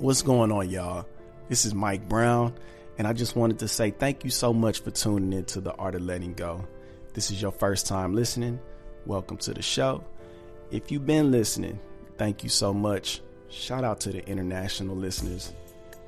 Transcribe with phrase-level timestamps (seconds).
[0.00, 1.04] What's going on, y'all?
[1.50, 2.54] This is Mike Brown,
[2.96, 5.74] and I just wanted to say thank you so much for tuning in to The
[5.74, 6.66] Art of Letting Go.
[7.12, 8.58] This is your first time listening.
[9.04, 10.02] Welcome to the show.
[10.70, 11.78] If you've been listening,
[12.16, 13.20] thank you so much.
[13.50, 15.52] Shout out to the international listeners.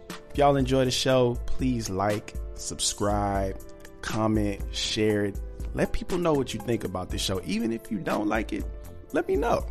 [0.09, 3.61] If y'all enjoy the show, please like, subscribe,
[4.01, 5.39] comment, share it.
[5.75, 7.43] Let people know what you think about this show.
[7.45, 8.65] Even if you don't like it,
[9.13, 9.67] let me know.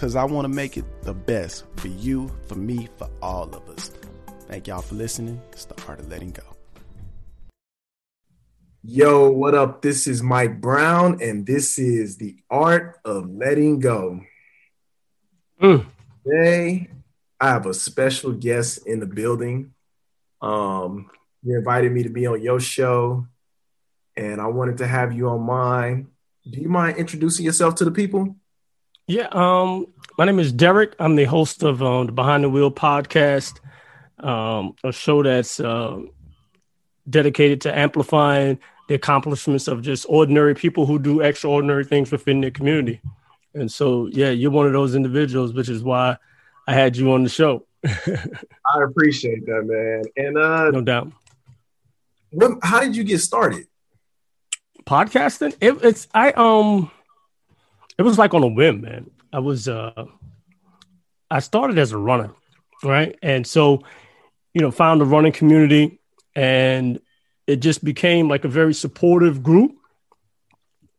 [0.00, 3.68] Because I want to make it the best for you, for me, for all of
[3.68, 3.90] us.
[4.48, 5.42] Thank y'all for listening.
[5.52, 6.42] It's the art of letting go.
[8.82, 9.82] Yo, what up?
[9.82, 14.22] This is Mike Brown, and this is the art of letting go.
[15.60, 15.84] Mm.
[16.26, 16.88] Today,
[17.38, 19.74] I have a special guest in the building.
[20.40, 21.10] Um,
[21.42, 23.26] you invited me to be on your show,
[24.16, 26.08] and I wanted to have you on mine.
[26.50, 28.36] Do you mind introducing yourself to the people?
[29.10, 29.86] Yeah, um,
[30.20, 30.94] my name is Derek.
[30.98, 33.58] I'm the host of um, the Behind the Wheel podcast,
[34.18, 35.98] um, a show that's uh,
[37.08, 42.50] dedicated to amplifying the accomplishments of just ordinary people who do extraordinary things within their
[42.50, 43.00] community.
[43.54, 46.18] And so, yeah, you're one of those individuals, which is why
[46.68, 47.64] I had you on the show.
[47.86, 50.02] I appreciate that, man.
[50.18, 51.12] And uh, no doubt.
[52.28, 53.68] What, how did you get started?
[54.84, 55.56] Podcasting?
[55.62, 56.90] It, it's I um
[57.96, 59.10] it was like on a whim, man.
[59.32, 60.04] I was uh
[61.30, 62.30] I started as a runner,
[62.82, 63.16] right?
[63.22, 63.82] And so,
[64.52, 66.00] you know, found a running community
[66.34, 67.00] and
[67.46, 69.76] it just became like a very supportive group.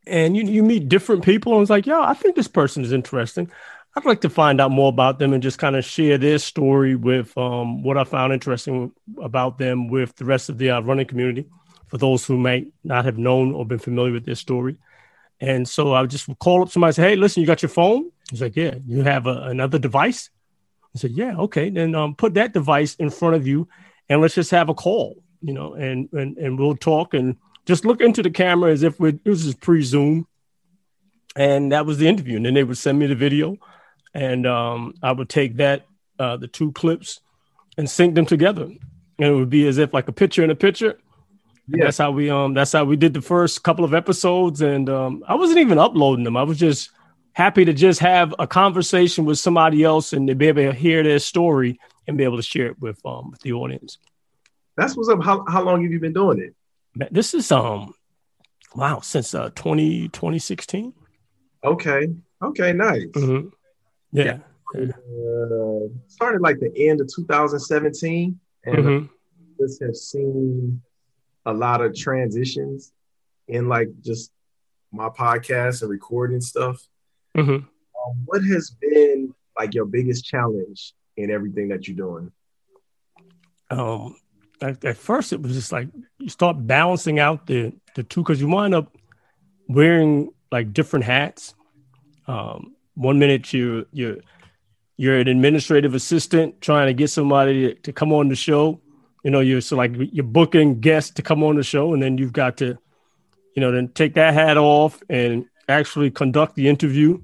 [0.08, 2.92] And you you meet different people and it's like, yo, I think this person is
[2.92, 3.52] interesting.
[3.96, 6.96] I'd like to find out more about them and just kind of share their story
[6.96, 11.06] with um, what I found interesting about them with the rest of the uh, running
[11.06, 11.46] community
[11.88, 14.78] for those who might not have known or been familiar with their story.
[15.42, 17.70] And so I would just call up somebody and say, Hey, listen, you got your
[17.70, 18.12] phone?
[18.32, 18.76] He's like, Yeah.
[18.88, 20.30] You have a, another device?
[20.96, 21.70] I said, Yeah, okay.
[21.70, 23.68] Then um, put that device in front of you
[24.10, 27.86] and let's just have a call, you know, and and, and we'll talk and just
[27.86, 30.26] look into the camera as if we it was just pre-Zoom.
[31.36, 32.38] And that was the interview.
[32.38, 33.58] And then they would send me the video
[34.14, 35.86] and um, I would take that,
[36.20, 37.22] uh, the two clips
[37.78, 38.64] and sync them together.
[38.64, 38.80] And
[39.20, 40.98] it would be as if like a picture in a picture
[41.68, 41.86] yeah.
[41.86, 45.24] That's how we um that's how we did the first couple of episodes and um
[45.28, 46.36] I wasn't even uploading them.
[46.36, 46.90] I was just
[47.34, 51.04] happy to just have a conversation with somebody else and to be able to hear
[51.04, 53.98] their story and be able to share it with um with the audience.
[54.78, 55.24] That's what's up.
[55.24, 57.14] How how long have you been doing it?
[57.14, 57.94] This is um
[58.76, 60.94] wow, since uh 20 2016.
[61.64, 62.08] Okay.
[62.42, 63.06] Okay, nice.
[63.06, 63.50] Mm-hmm.
[64.12, 64.40] Yeah.
[64.74, 64.84] yeah.
[64.84, 69.06] Uh, started like the end of 2017 and mm-hmm.
[69.60, 70.82] just have seen
[71.46, 72.92] a lot of transitions
[73.48, 74.32] in like just
[74.92, 76.82] my podcast and recording stuff.
[77.38, 77.52] Mm-hmm.
[77.52, 82.32] Um, what has been like your biggest challenge in everything that you're doing?
[83.70, 84.18] Um,
[84.62, 85.88] at, at first it was just like
[86.20, 88.96] you start balancing out the the two because you wind up
[89.68, 91.54] wearing like different hats.
[92.28, 94.22] Um, one minute you you
[94.98, 98.80] you're an administrative assistant trying to get somebody to, to come on the show
[99.24, 102.18] you know, you're so like you're booking guests to come on the show, and then
[102.18, 102.78] you've got to,
[103.56, 107.22] you know, then take that hat off and actually conduct the interview,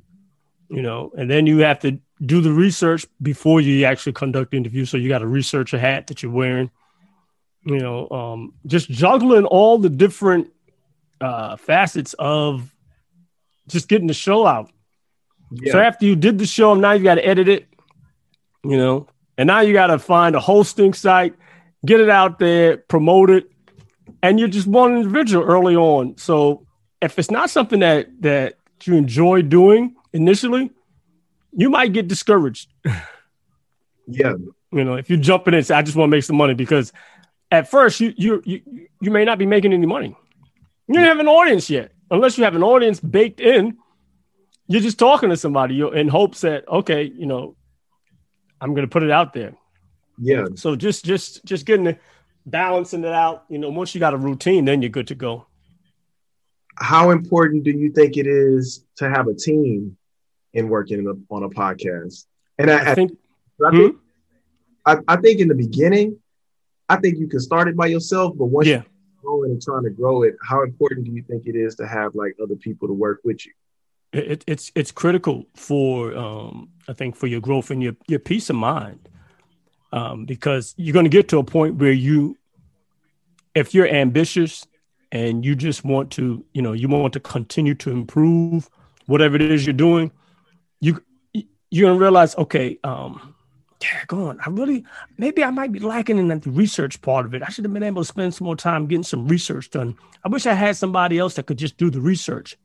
[0.69, 4.58] you know, and then you have to do the research before you actually conduct the
[4.58, 4.85] interview.
[4.85, 6.72] So you got to research a hat that you're wearing,
[7.63, 10.52] you know, um, just juggling all the different
[11.22, 12.74] uh, facets of
[13.68, 14.72] just getting the show out.
[15.52, 15.74] Yeah.
[15.74, 17.68] So after you did the show, now you got to edit it,
[18.64, 21.35] you know, and now you got to find a hosting site
[21.85, 23.50] get it out there, promote it,
[24.22, 26.18] and you're just one individual early on.
[26.18, 26.66] So
[27.02, 30.72] if it's not something that that you enjoy doing initially,
[31.53, 32.69] you might get discouraged.
[34.08, 34.35] Yeah.
[34.72, 36.53] You know, if you jump in and say, I just want to make some money
[36.53, 36.94] because
[37.52, 38.62] at first you you you,
[39.02, 40.16] you may not be making any money.
[40.88, 41.91] You don't have an audience yet.
[42.09, 43.78] Unless you have an audience baked in,
[44.68, 47.56] you're just talking to somebody you're in hopes that, okay, you know,
[48.62, 49.53] I'm going to put it out there.
[50.18, 50.46] Yeah.
[50.55, 51.97] So just just just getting the
[52.46, 53.44] balancing it out.
[53.49, 55.47] You know, once you got a routine, then you're good to go.
[56.79, 59.97] How important do you think it is to have a team
[60.53, 62.26] in working in a, on a podcast?
[62.58, 63.18] And I, I think,
[63.66, 65.00] I, think hmm?
[65.08, 66.18] I, think in the beginning,
[66.90, 68.76] I think you can start it by yourself, but once yeah.
[68.76, 71.88] you're growing and trying to grow it, how important do you think it is to
[71.88, 73.53] have like other people to work with you?
[74.14, 78.50] It, it's it's critical for um, I think for your growth and your your peace
[78.50, 79.09] of mind
[79.91, 82.38] um, because you're going to get to a point where you,
[83.56, 84.66] if you're ambitious
[85.12, 88.70] and you just want to, you know, you want to continue to improve
[89.06, 90.12] whatever it is you're doing,
[90.80, 91.02] you
[91.70, 93.36] you're to realize, okay, um,
[93.82, 94.40] yeah, go on.
[94.46, 94.86] I really,
[95.18, 97.44] maybe I might be lacking in the research part of it.
[97.44, 99.98] I should have been able to spend some more time getting some research done.
[100.24, 102.58] I wish I had somebody else that could just do the research,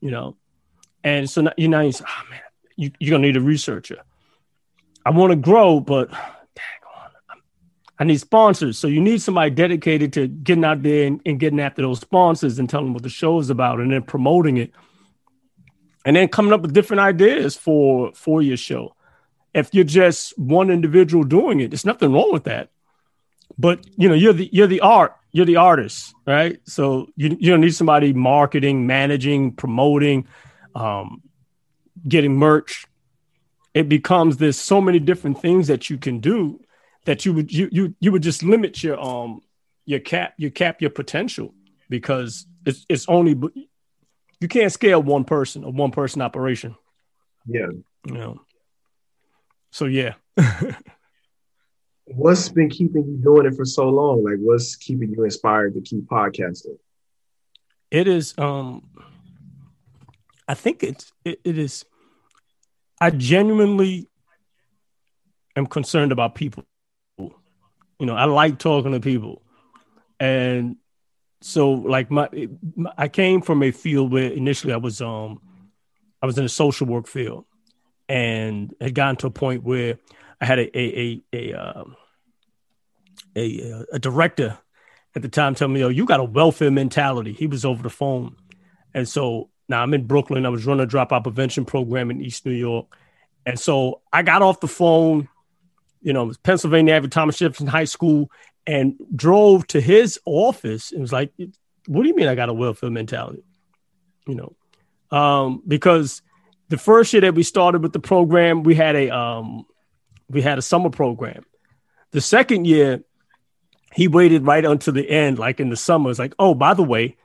[0.00, 0.36] you know.
[1.04, 2.40] And so you know, you say, oh man,
[2.76, 4.02] you, you're gonna need a researcher.
[5.04, 6.10] I want to grow, but
[7.98, 8.78] I need sponsors.
[8.78, 12.58] So you need somebody dedicated to getting out there and, and, getting after those sponsors
[12.58, 14.72] and telling them what the show is about and then promoting it.
[16.04, 18.94] And then coming up with different ideas for for your show.
[19.54, 22.68] If you're just one individual doing it, there's nothing wrong with that.
[23.58, 26.60] But you know, you're the you're the art, you're the artist, right?
[26.64, 30.28] So you you don't need somebody marketing, managing, promoting,
[30.74, 31.22] um,
[32.06, 32.86] getting merch.
[33.74, 36.60] It becomes there's so many different things that you can do
[37.06, 39.40] that you would you you you would just limit your um
[39.86, 41.54] your cap your cap your potential
[41.88, 43.30] because it's it's only
[44.40, 46.76] you can't scale one person a one person operation.
[47.46, 47.68] Yeah.
[48.06, 48.40] You know.
[49.70, 50.14] So yeah.
[52.04, 54.24] what's been keeping you doing it for so long?
[54.24, 56.78] Like what's keeping you inspired to keep podcasting?
[57.90, 58.90] It is um
[60.48, 61.84] I think it's it, it is
[63.00, 64.08] I genuinely
[65.54, 66.64] am concerned about people.
[67.98, 69.42] You know, I like talking to people.
[70.20, 70.76] And
[71.40, 72.28] so like my,
[72.74, 75.40] my, I came from a field where initially I was um
[76.22, 77.44] I was in a social work field
[78.08, 79.98] and had gotten to a point where
[80.40, 81.96] I had a a a a, um,
[83.36, 84.58] a, a director
[85.14, 87.90] at the time telling me, "Oh, you got a welfare mentality." He was over the
[87.90, 88.36] phone,
[88.94, 90.46] and so now I'm in Brooklyn.
[90.46, 92.86] I was running a dropout prevention program in East New York,
[93.44, 95.28] and so I got off the phone
[96.06, 98.30] you know, Pennsylvania Avenue, Thomas Jefferson High School,
[98.64, 100.92] and drove to his office.
[100.92, 101.32] and was like,
[101.88, 103.42] what do you mean I got a welfare mentality?
[104.24, 106.22] You know, um, because
[106.68, 109.66] the first year that we started with the program, we had a um,
[110.30, 111.44] we had a summer program.
[112.12, 113.02] The second year,
[113.92, 116.10] he waited right until the end, like in the summer.
[116.10, 117.16] It's like, oh, by the way,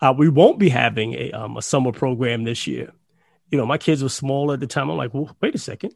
[0.00, 2.90] uh, we won't be having a um, a summer program this year.
[3.52, 4.90] You know, my kids were small at the time.
[4.90, 5.94] I'm like, well, wait a second.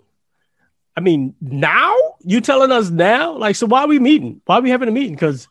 [0.97, 1.97] I mean, now
[2.29, 3.39] you telling us now?
[3.39, 4.43] Like, so why are we meeting?
[4.45, 5.15] Why are we having a meeting?
[5.15, 5.49] Because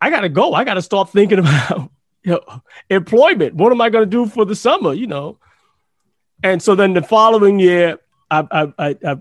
[0.00, 0.54] I gotta go.
[0.54, 1.90] I gotta start thinking about
[2.22, 3.56] you know, employment.
[3.56, 4.94] What am I gonna do for the summer?
[4.94, 5.38] You know.
[6.42, 7.98] And so then the following year,
[8.30, 9.16] I, I, I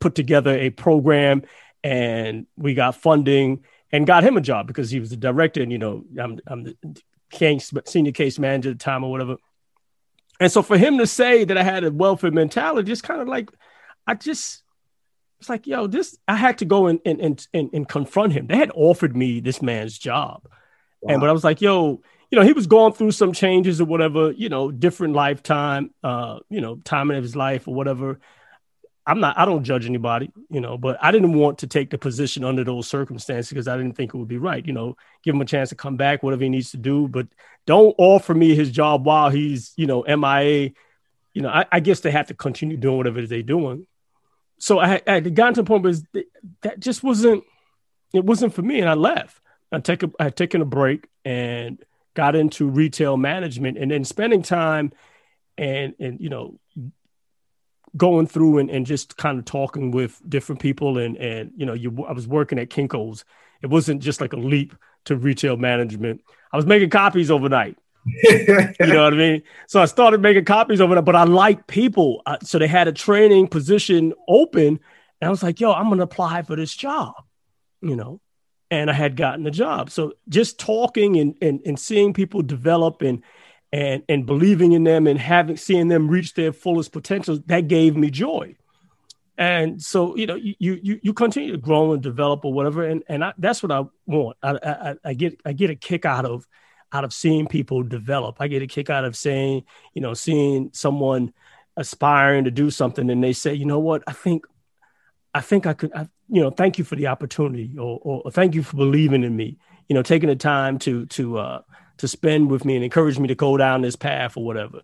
[0.00, 1.42] put together a program,
[1.84, 3.62] and we got funding
[3.92, 6.64] and got him a job because he was the director, and you know, I'm I'm
[6.64, 6.76] the
[7.30, 9.36] case, senior case manager at the time or whatever.
[10.40, 13.28] And so for him to say that I had a welfare mentality, just kind of
[13.28, 13.50] like,
[14.06, 14.63] I just
[15.44, 18.46] it's like, yo, this I had to go and and and, and, confront him.
[18.46, 20.48] They had offered me this man's job.
[21.02, 21.12] Wow.
[21.12, 22.00] And but I was like, yo,
[22.30, 26.38] you know, he was going through some changes or whatever, you know, different lifetime, uh,
[26.48, 28.20] you know, time of his life or whatever.
[29.06, 31.98] I'm not, I don't judge anybody, you know, but I didn't want to take the
[31.98, 34.66] position under those circumstances because I didn't think it would be right.
[34.66, 37.28] You know, give him a chance to come back, whatever he needs to do, but
[37.66, 40.70] don't offer me his job while he's, you know, MIA.
[41.34, 43.86] You know, I, I guess they have to continue doing whatever they're doing
[44.58, 46.24] so I, I had gotten to the point where
[46.62, 47.44] that just wasn't
[48.12, 49.40] it wasn't for me, and I left.
[49.72, 51.84] I take a, I had taken a break and
[52.14, 54.92] got into retail management, and then spending time
[55.58, 56.58] and and you know
[57.96, 61.74] going through and, and just kind of talking with different people and and you know
[61.74, 63.24] you I was working at Kinko's.
[63.62, 64.74] It wasn't just like a leap
[65.06, 66.22] to retail management.
[66.52, 69.42] I was making copies overnight you know what I mean?
[69.66, 72.22] So I started making copies of it, but I like people.
[72.26, 74.78] Uh, so they had a training position open.
[75.20, 77.14] And I was like, yo, I'm going to apply for this job,
[77.80, 78.20] you know?
[78.70, 79.90] And I had gotten the job.
[79.90, 83.22] So just talking and, and, and seeing people develop and,
[83.72, 87.96] and, and believing in them and having, seeing them reach their fullest potential, that gave
[87.96, 88.56] me joy.
[89.38, 92.84] And so, you know, you, you, you continue to grow and develop or whatever.
[92.84, 94.36] And, and I, that's what I want.
[94.42, 96.46] I, I, I get, I get a kick out of,
[96.94, 98.36] out of seeing people develop.
[98.38, 101.32] I get a kick out of saying, you know, seeing someone
[101.76, 104.46] aspiring to do something and they say, you know what, I think,
[105.34, 108.54] I think I could, I, you know, thank you for the opportunity or, or, thank
[108.54, 109.58] you for believing in me,
[109.88, 111.62] you know, taking the time to, to, uh,
[111.98, 114.82] to spend with me and encourage me to go down this path or whatever.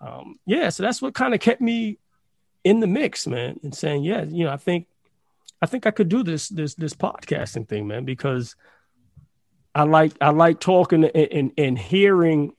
[0.00, 0.68] Um, yeah.
[0.70, 1.98] So that's what kind of kept me
[2.64, 4.88] in the mix, man, and saying, yeah, you know, I think,
[5.60, 8.56] I think I could do this, this, this podcasting thing, man, because
[9.74, 12.54] I like I like talking and, and, and hearing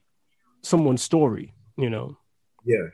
[0.61, 2.17] someone's story, you know.
[2.65, 2.87] Yeah.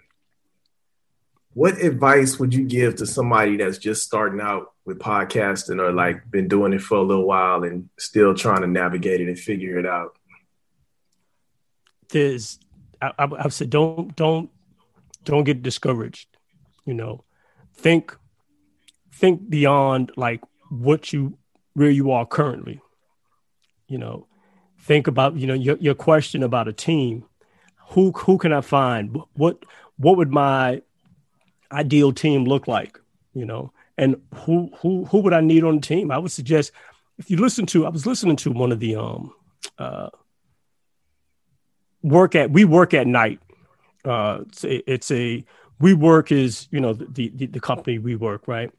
[1.53, 6.29] What advice would you give to somebody that's just starting out with podcasting or like
[6.29, 9.77] been doing it for a little while and still trying to navigate it and figure
[9.79, 10.17] it out?
[12.09, 12.59] There's
[13.01, 14.49] I, I've said don't don't
[15.23, 16.27] don't get discouraged.
[16.85, 17.23] You know,
[17.73, 18.15] think
[19.13, 21.37] think beyond like what you
[21.73, 22.81] where you are currently.
[23.89, 24.27] You know,
[24.77, 27.25] think about you know your your question about a team.
[27.89, 29.17] Who who can I find?
[29.33, 29.65] What
[29.97, 30.81] what would my
[31.71, 32.99] ideal team look like?
[33.33, 36.11] You know, and who who who would I need on the team?
[36.11, 36.71] I would suggest
[37.17, 39.33] if you listen to I was listening to one of the um
[39.79, 40.09] uh
[42.03, 43.39] work at we work at night.
[44.05, 45.43] Uh it's a, it's a
[45.79, 48.71] we work is you know the, the the company we work right,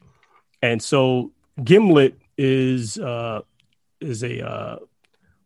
[0.61, 3.41] and so Gimlet is uh
[3.99, 4.77] is a uh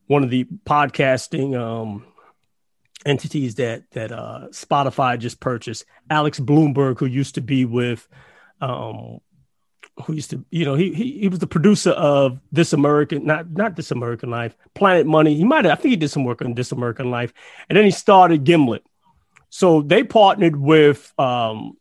[0.08, 2.06] one of the podcasting um
[3.06, 5.86] entities that that uh Spotify just purchased.
[6.10, 8.08] Alex Blumberg, who used to be with
[8.62, 9.20] um
[10.04, 13.52] who used to, you know, he, he he was the producer of This American, not
[13.52, 15.36] not This American Life, Planet Money.
[15.36, 17.34] He might I think he did some work on This American Life,
[17.70, 18.86] and then he started Gimlet.
[19.50, 21.78] So they partnered with um,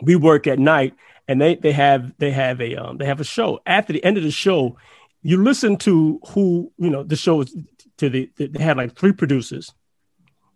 [0.00, 0.94] We Work at Night,
[1.28, 3.60] and they they have they have a um, they have a show.
[3.66, 4.78] After the end of the show,
[5.26, 7.52] you listen to who you know the show is
[7.98, 9.74] to the they had like three producers,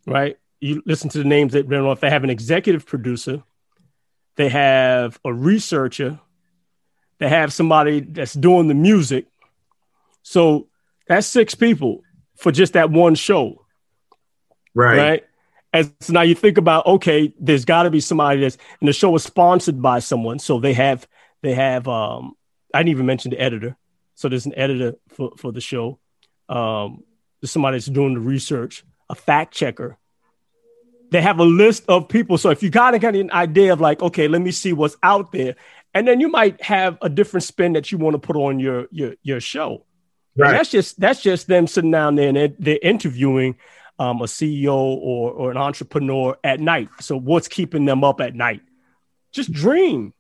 [0.07, 0.39] right?
[0.61, 2.01] You listen to the names that run off.
[2.01, 3.43] They have an executive producer,
[4.37, 6.21] they have a researcher,
[7.19, 9.27] they have somebody that's doing the music.
[10.23, 10.69] So
[11.09, 12.03] that's six people
[12.37, 13.67] for just that one show.
[14.73, 14.99] Right.
[14.99, 15.25] Right.
[15.73, 18.93] And so now you think about okay, there's got to be somebody that's and the
[18.93, 21.09] show is sponsored by someone, so they have
[21.43, 22.37] they have um
[22.73, 23.77] I didn't even mention the editor,
[24.21, 25.99] so there's an editor for for the show.
[26.51, 27.05] Um,
[27.41, 29.97] there's somebody that's doing the research, a fact checker.
[31.11, 33.81] They have a list of people, so if you got to get an idea of
[33.81, 35.57] like, okay, let me see what's out there,
[35.95, 38.89] and then you might have a different spin that you want to put on your
[38.91, 39.87] your your show.
[40.37, 40.53] Right.
[40.53, 43.57] That's just that's just them sitting down there and they're, they're interviewing
[43.99, 46.91] um, a CEO or or an entrepreneur at night.
[47.01, 48.61] So what's keeping them up at night?
[49.33, 50.13] Just dream.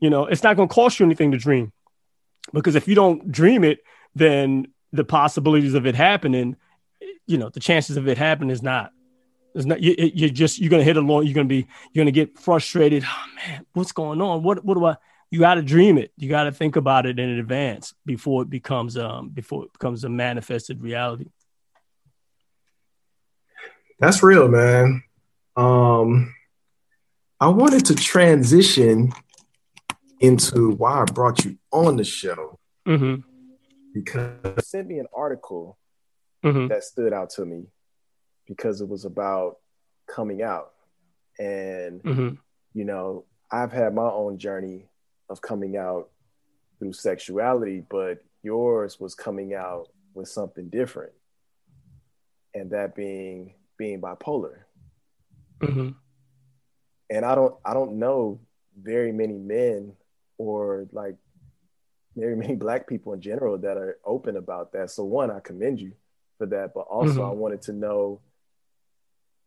[0.00, 1.72] You know, it's not going to cost you anything to dream,
[2.52, 3.80] because if you don't dream it,
[4.14, 6.56] then the possibilities of it happening,
[7.26, 8.92] you know, the chances of it happening is not.
[9.54, 9.80] It's not.
[9.80, 11.24] You, you're just you're gonna hit a long.
[11.24, 13.04] You're gonna be you're gonna get frustrated.
[13.06, 14.42] Oh man, what's going on?
[14.42, 14.96] What what do I?
[15.30, 16.12] You got to dream it.
[16.16, 20.04] You got to think about it in advance before it becomes um before it becomes
[20.04, 21.26] a manifested reality.
[24.00, 25.02] That's real, man.
[25.56, 26.34] Um,
[27.40, 29.12] I wanted to transition
[30.20, 33.20] into why I brought you on the show mm-hmm.
[33.92, 35.78] because you sent me an article
[36.44, 36.68] mm-hmm.
[36.68, 37.66] that stood out to me
[38.46, 39.56] because it was about
[40.06, 40.72] coming out,
[41.38, 42.34] and mm-hmm.
[42.74, 44.86] you know I've had my own journey
[45.28, 46.10] of coming out
[46.78, 51.12] through sexuality, but yours was coming out with something different,
[52.54, 54.58] and that being being bipolar.
[55.60, 55.90] Mm-hmm.
[57.10, 58.40] And I don't I don't know
[58.76, 59.94] very many men
[60.38, 61.16] or like
[62.16, 64.90] very many black people in general that are open about that.
[64.90, 65.92] So one, I commend you
[66.38, 67.30] for that, but also mm-hmm.
[67.30, 68.20] I wanted to know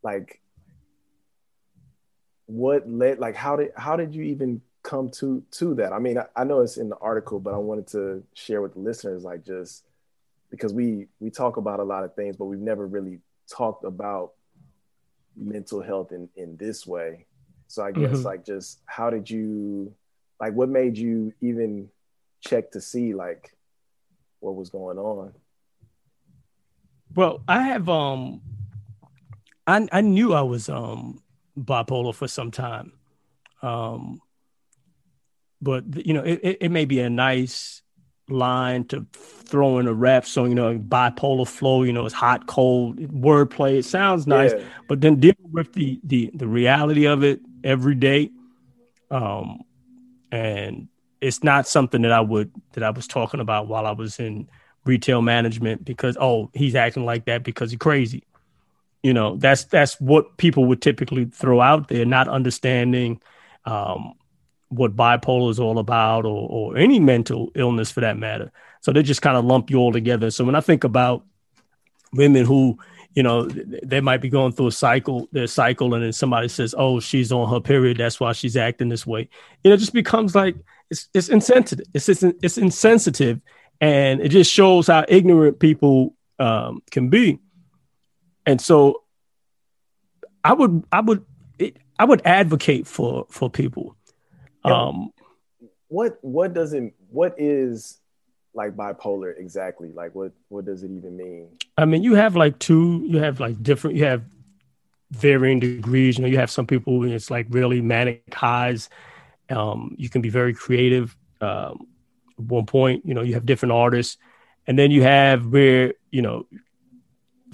[0.03, 0.41] like
[2.45, 5.91] what led like how did how did you even come to to that?
[5.91, 8.73] I mean, I, I know it's in the article, but I wanted to share with
[8.73, 9.83] the listeners like just
[10.49, 13.19] because we we talk about a lot of things, but we've never really
[13.51, 14.33] talked about
[15.35, 17.25] mental health in in this way.
[17.67, 18.23] So I guess mm-hmm.
[18.23, 19.93] like just how did you
[20.39, 21.89] like what made you even
[22.41, 23.55] check to see like
[24.39, 25.33] what was going on?
[27.15, 28.41] Well, I have um
[29.65, 31.21] I I knew I was um
[31.57, 32.93] bipolar for some time.
[33.61, 34.21] Um
[35.61, 37.81] but you know, it, it, it may be a nice
[38.29, 42.45] line to throw in a rap so you know, bipolar flow, you know, it's hot,
[42.47, 43.77] cold, wordplay.
[43.77, 44.63] It sounds nice, yeah.
[44.87, 48.31] but then dealing with the the the reality of it every day,
[49.09, 49.61] um,
[50.31, 50.87] and
[51.21, 54.49] it's not something that I would that I was talking about while I was in
[54.85, 58.23] retail management because oh he's acting like that because he's crazy.
[59.03, 63.21] You know, that's that's what people would typically throw out there, not understanding
[63.65, 64.13] um,
[64.69, 68.51] what bipolar is all about or, or any mental illness for that matter.
[68.81, 70.31] So they just kind of lump you all together.
[70.31, 71.25] So when I think about
[72.13, 72.77] women who,
[73.17, 76.75] you know, they might be going through a cycle, their cycle, and then somebody says,
[76.77, 77.97] "Oh, she's on her period.
[77.97, 79.27] That's why she's acting this way."
[79.63, 80.55] You know, it just becomes like
[80.91, 81.87] it's it's insensitive.
[81.95, 83.41] It's it's, it's insensitive,
[83.81, 87.39] and it just shows how ignorant people um, can be.
[88.45, 89.01] And so,
[90.43, 91.25] I would I would
[91.97, 93.97] I would advocate for for people
[94.63, 95.11] um,
[95.87, 97.99] what what does it what is
[98.57, 99.89] like bipolar exactly?
[99.93, 101.47] Like what what does it even mean?
[101.77, 103.05] I mean, you have like two.
[103.07, 103.95] You have like different.
[103.95, 104.23] You have
[105.11, 106.17] varying degrees.
[106.17, 108.89] You know, you have some people it's like really manic highs,
[109.49, 111.15] Um, you can be very creative.
[111.39, 111.87] Um,
[112.37, 114.17] at one point, you know, you have different artists,
[114.65, 116.45] and then you have where you know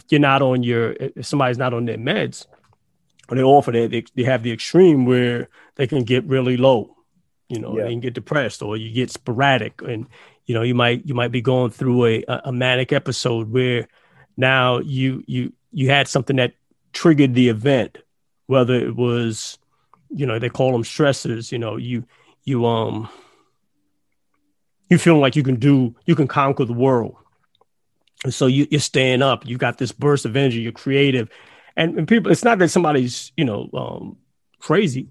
[0.10, 2.48] you're not on your if somebody's not on their meds,
[3.29, 6.95] or they offer that they, they have the extreme where they can get really low,
[7.50, 7.83] you know, yeah.
[7.83, 10.07] they can get depressed, or you get sporadic, and
[10.45, 13.88] you know you might you might be going through a a manic episode where
[14.38, 16.53] now you you you had something that
[16.91, 17.97] triggered the event,
[18.47, 19.57] whether it was
[20.09, 22.05] you know they call them stressors, you know you
[22.43, 23.09] you um
[24.89, 27.15] you feel like you can do you can conquer the world.
[28.23, 31.29] And so you, you're staying up you got this burst of energy you're creative.
[31.75, 34.17] And, and people it's not that somebody's you know um,
[34.59, 35.09] crazy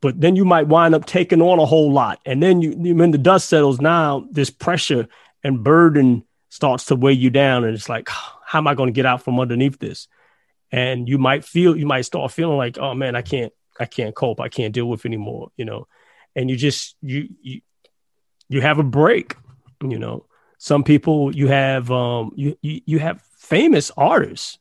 [0.00, 2.20] but then you might wind up taking on a whole lot.
[2.24, 5.08] And then you when the dust settles now this pressure
[5.42, 7.64] and burden starts to weigh you down.
[7.64, 8.08] And it's like
[8.44, 10.08] how am i going to get out from underneath this?
[10.70, 14.14] And you might feel you might start feeling like oh man i can't i can't
[14.14, 14.40] cope.
[14.40, 15.86] I can't deal with anymore you know?
[16.36, 17.60] And you just you you
[18.48, 19.36] you have a break
[19.82, 20.26] you know?
[20.58, 24.58] Some people you have um you you, you have famous artists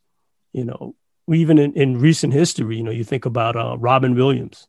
[0.54, 0.96] you know?
[1.30, 4.68] Even in, in recent history you know you think about uh, robin williams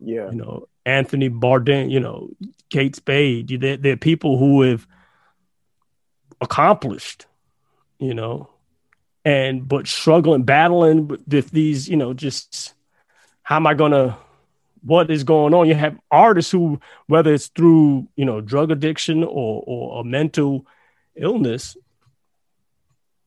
[0.00, 2.28] yeah you know anthony bourdain you know
[2.70, 4.86] kate spade they're, they're people who have
[6.40, 7.26] accomplished
[7.98, 8.48] you know
[9.24, 12.74] and but struggling battling with these you know just
[13.42, 14.16] how am i gonna
[14.82, 15.68] what is going on.
[15.68, 20.66] You have artists who, whether it's through you know drug addiction or or a mental
[21.16, 21.76] illness,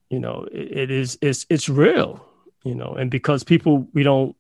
[0.10, 2.26] you know, it, it is it's it's real,
[2.64, 4.36] you know, and because people we don't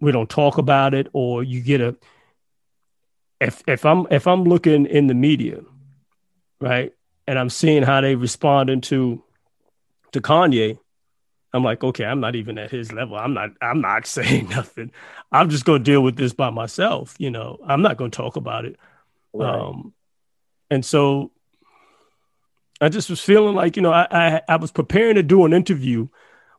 [0.00, 1.96] we don't talk about it, or you get a
[3.40, 5.60] if if I'm if I'm looking in the media,
[6.60, 6.92] right,
[7.26, 9.22] and I'm seeing how they responding to
[10.12, 10.78] to Kanye,
[11.52, 13.16] I'm like, okay, I'm not even at his level.
[13.16, 14.92] I'm not, I'm not saying nothing.
[15.32, 17.14] I'm just going to deal with this by myself.
[17.18, 18.76] You know, I'm not going to talk about it.
[19.32, 19.48] Right.
[19.48, 19.94] Um,
[20.70, 21.32] and so
[22.80, 25.52] I just was feeling like, you know, I, I, I was preparing to do an
[25.52, 26.08] interview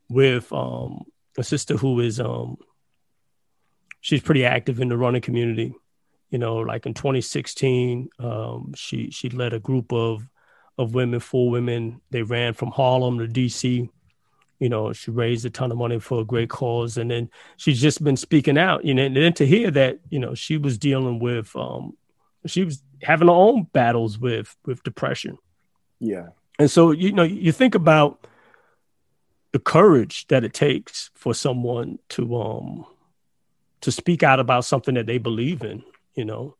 [0.10, 1.06] with um,
[1.38, 2.58] a sister who is, um,
[4.02, 5.74] she's pretty active in the running community.
[6.30, 10.28] You know, like in 2016, um, she she led a group of
[10.78, 12.02] of women, four women.
[12.10, 13.90] They ran from Harlem to DC
[14.62, 16.96] you know, she raised a ton of money for a great cause.
[16.96, 20.20] And then she's just been speaking out, you know, and then to hear that, you
[20.20, 21.98] know, she was dealing with, um,
[22.46, 25.40] she was having her own battles with, with depression.
[26.00, 26.28] Yeah.
[26.60, 28.28] And so, you know, you think about
[29.52, 32.86] the courage that it takes for someone to, um,
[33.82, 35.84] to speak out about something that they believe in,
[36.16, 36.56] you know,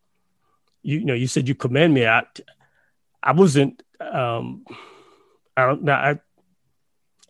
[0.82, 2.06] you, you know, you said you commend me.
[2.06, 2.24] I,
[3.22, 4.66] I wasn't, um,
[5.56, 5.94] I don't know.
[5.94, 6.20] I,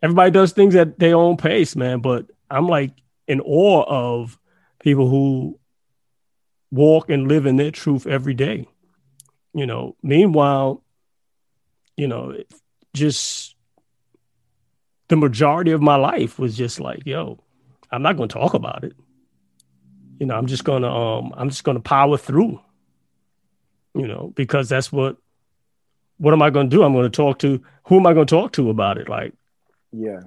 [0.01, 1.99] everybody does things at their own pace, man.
[1.99, 2.91] But I'm like
[3.27, 4.39] in awe of
[4.79, 5.59] people who
[6.71, 8.67] walk and live in their truth every day.
[9.53, 10.81] You know, meanwhile,
[11.97, 12.37] you know,
[12.93, 13.55] just
[15.09, 17.43] the majority of my life was just like, yo,
[17.91, 18.93] I'm not going to talk about it.
[20.21, 22.61] You know, I'm just going to um I'm just to power through.
[23.95, 25.17] You know, because that's what
[26.19, 26.83] what am I going to do?
[26.83, 29.09] I'm going to talk to who am I going to talk to about it?
[29.09, 29.33] Like
[29.91, 30.19] yeah.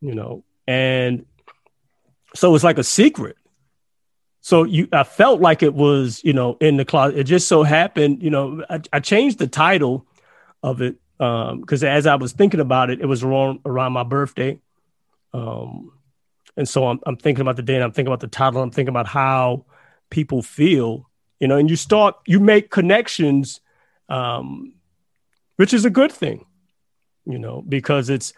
[0.00, 1.24] You know, and
[2.34, 3.36] so it's like a secret.
[4.40, 7.20] So you, I felt like it was, you know, in the closet.
[7.20, 10.04] It just so happened, you know, I, I changed the title
[10.64, 14.02] of it because um, as I was thinking about it, it was around around my
[14.02, 14.58] birthday,
[15.32, 15.92] um,
[16.56, 18.62] and so I'm, I'm thinking about the day, and I'm thinking about the title.
[18.62, 19.64] I'm thinking about how
[20.10, 21.08] people feel,
[21.40, 23.60] you know, and you start you make connections,
[24.08, 24.74] um,
[25.56, 26.44] which is a good thing,
[27.24, 28.32] you know, because it's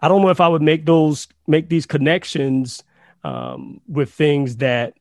[0.00, 2.82] I don't know if I would make those make these connections
[3.24, 4.94] um, with things that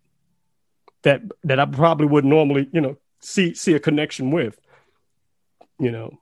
[1.01, 4.59] that that I probably would normally, you know, see see a connection with,
[5.79, 6.19] you know.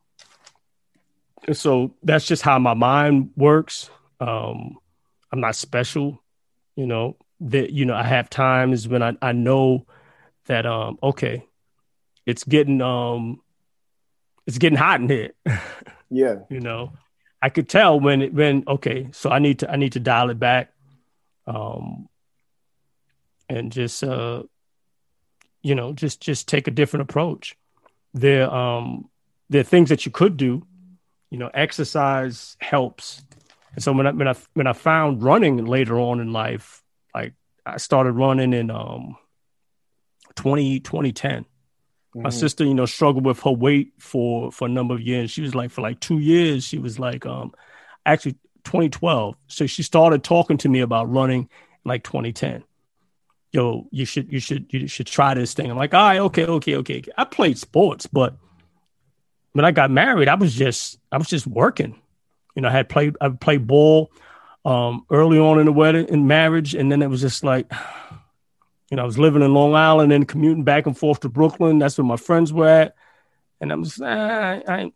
[1.48, 3.90] And so that's just how my mind works.
[4.20, 4.78] Um,
[5.32, 6.22] I'm not special,
[6.80, 7.18] you know.
[7.42, 9.86] That you know, I have times when I, I know
[10.46, 11.46] that um okay,
[12.26, 13.42] it's getting um
[14.46, 15.32] it's getting hot in here.
[16.12, 16.38] Yeah.
[16.50, 16.94] you know,
[17.40, 20.32] I could tell when it, when okay, so I need to I need to dial
[20.32, 20.74] it back,
[21.46, 22.10] um,
[23.48, 24.42] and just uh,
[25.62, 27.56] you know, just just take a different approach.
[28.16, 29.08] There um
[29.52, 30.66] there are things that you could do,
[31.30, 33.24] you know, exercise helps.
[33.74, 37.34] And so when I when I when I found running later on in life, like
[37.66, 39.16] I started running in um
[40.36, 41.46] 20 2010
[42.10, 42.24] Mm-hmm.
[42.24, 45.30] My sister, you know, struggled with her weight for for a number of years.
[45.30, 47.54] She was like for like two years, she was like um
[48.06, 49.36] actually 2012.
[49.48, 51.50] So she started talking to me about running
[51.86, 52.64] like 2010.
[53.52, 55.70] yo, you should you should you should try this thing.
[55.70, 57.04] I'm like, all right, okay, okay, okay.
[57.16, 58.36] I played sports, but
[59.52, 62.00] when I got married, I was just I was just working.
[62.60, 64.12] You know, I had played I played ball
[64.66, 67.72] um, early on in the wedding in marriage, and then it was just like,
[68.92, 71.80] you know, I was living in Long Island and commuting back and forth to Brooklyn.
[71.80, 72.96] That's where my friends were at,
[73.62, 74.92] and I was, ah, I, I,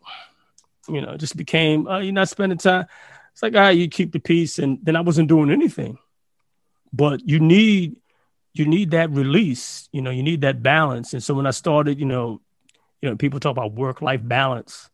[0.88, 2.84] you know, just became, uh, you're not spending time.
[3.32, 5.96] It's like, ah, right, you keep the peace, and then I wasn't doing anything.
[6.92, 7.96] But you need,
[8.52, 9.88] you need that release.
[9.90, 11.14] You know, you need that balance.
[11.14, 12.42] And so when I started, you know,
[13.00, 14.90] you know, people talk about work life balance.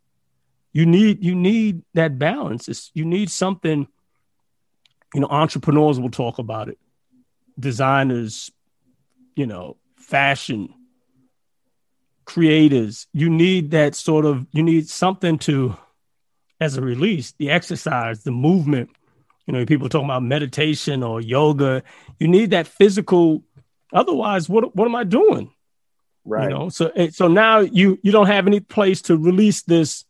[0.73, 2.69] You need, you need that balance.
[2.69, 3.89] It's, you need something
[5.15, 6.79] you know, entrepreneurs will talk about it,
[7.59, 8.51] designers,
[9.35, 10.73] you know, fashion
[12.25, 13.09] creators.
[13.13, 15.77] You need that sort of, you need something to,
[16.61, 18.91] as a release, the exercise, the movement.
[19.47, 21.83] You know, people talking about meditation or yoga.
[22.21, 23.43] You need that physical.
[23.93, 25.51] Otherwise, what what am I doing?
[26.25, 26.45] Right.
[26.45, 30.05] You know, so so now you you don't have any place to release this.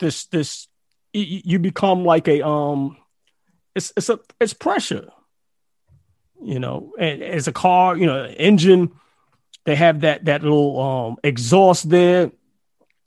[0.00, 0.68] This this
[1.12, 2.96] you become like a um
[3.74, 5.10] it's it's a it's pressure.
[6.42, 8.92] You know, and as a car, you know, engine,
[9.64, 12.32] they have that that little um exhaust there,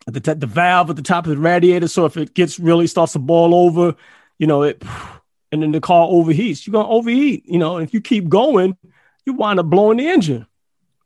[0.06, 1.88] the the valve at the top of the radiator.
[1.88, 3.96] So if it gets really starts to boil over,
[4.38, 4.84] you know it,
[5.52, 6.66] and then the car overheats.
[6.66, 7.48] You're gonna overheat.
[7.48, 8.78] You know, if you keep going,
[9.26, 10.46] you wind up blowing the engine.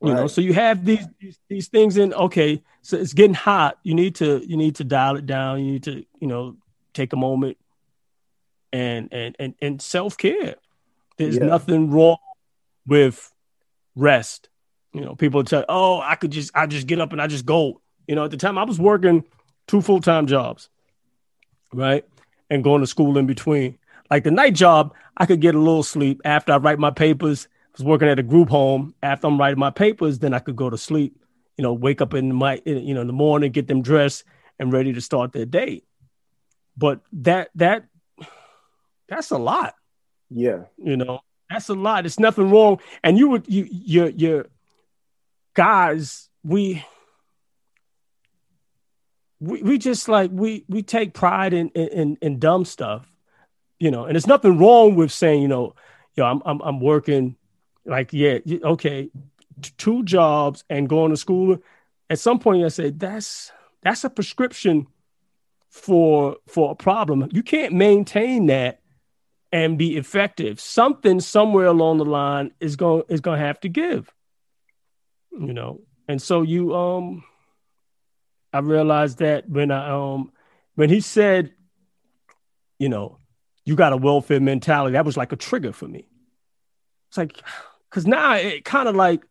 [0.02, 0.22] You right.
[0.22, 2.14] know, so you have these, these these things in.
[2.14, 3.78] Okay, so it's getting hot.
[3.84, 5.60] You need to you need to dial it down.
[5.60, 6.56] You need to you know
[6.94, 7.58] take a moment,
[8.72, 10.56] and and and, and self-care.
[11.18, 11.48] There's yeah.
[11.48, 12.16] nothing wrong
[12.86, 13.30] with
[13.94, 14.48] rest.
[14.94, 17.46] You know, people tell, oh, I could just I just get up and I just
[17.46, 17.82] go.
[18.08, 19.26] You know, at the time I was working
[19.68, 20.70] two full-time jobs,
[21.74, 22.06] right?
[22.50, 23.78] And going to school in between.
[24.10, 27.50] Like the night job, I could get a little sleep after I write my papers.
[27.52, 28.96] I was working at a group home.
[29.04, 31.20] After I'm writing my papers, then I could go to sleep.
[31.58, 34.24] You know, wake up in my you know in the morning, get them dressed
[34.60, 35.84] and ready to start their day.
[36.78, 37.86] But that that
[39.10, 39.76] that's a lot.
[40.30, 40.64] Yeah.
[40.78, 42.06] You know, that's a lot.
[42.06, 42.80] It's nothing wrong.
[43.04, 44.46] And you would you your your
[45.54, 46.86] guys, we
[49.40, 53.12] we, we just like we we take pride in, in in dumb stuff,
[53.80, 55.76] you know, and there's nothing wrong with saying, you know,
[56.16, 57.36] yo, I'm I'm I'm working
[57.86, 59.10] like, yeah, okay,
[59.78, 61.58] two jobs and going to school.
[62.10, 63.52] At some point I said, that's
[63.84, 64.88] that's a prescription
[65.70, 67.28] for for a problem.
[67.32, 68.82] You can't maintain that
[69.52, 70.60] and be effective.
[70.60, 74.14] Something somewhere along the line is going is going to have to give.
[75.32, 77.24] You know, and so you um,
[78.54, 80.32] I realized that when I um
[80.76, 81.54] when he said,
[82.80, 83.18] you know,
[83.66, 86.08] you got a welfare mentality, that was like a trigger for me.
[87.10, 87.42] It's like,
[87.90, 89.24] because now it kind of like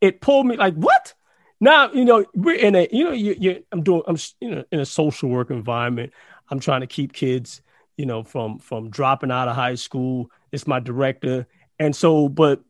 [0.00, 1.14] it pulled me like what
[1.60, 4.64] now you know we're in a you know you, you i'm doing i'm you know
[4.70, 6.12] in a social work environment
[6.50, 7.62] i'm trying to keep kids
[7.96, 10.30] you know, from from dropping out of high school.
[10.52, 11.46] It's my director.
[11.78, 12.62] And so, but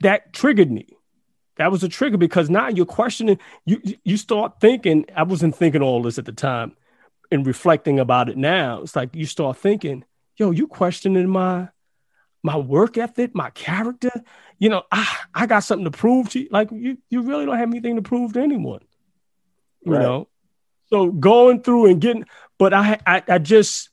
[0.00, 0.88] that triggered me.
[1.56, 5.82] That was a trigger because now you're questioning, you you start thinking, I wasn't thinking
[5.82, 6.76] all this at the time
[7.30, 8.82] and reflecting about it now.
[8.82, 10.04] It's like you start thinking,
[10.36, 11.68] yo, you questioning my
[12.44, 14.12] my work ethic, my character.
[14.58, 16.48] You know, I, I got something to prove to you.
[16.50, 18.82] Like you, you really don't have anything to prove to anyone.
[19.82, 20.02] You right.
[20.02, 20.28] know?
[20.90, 22.26] So going through and getting,
[22.58, 23.88] but I, I I just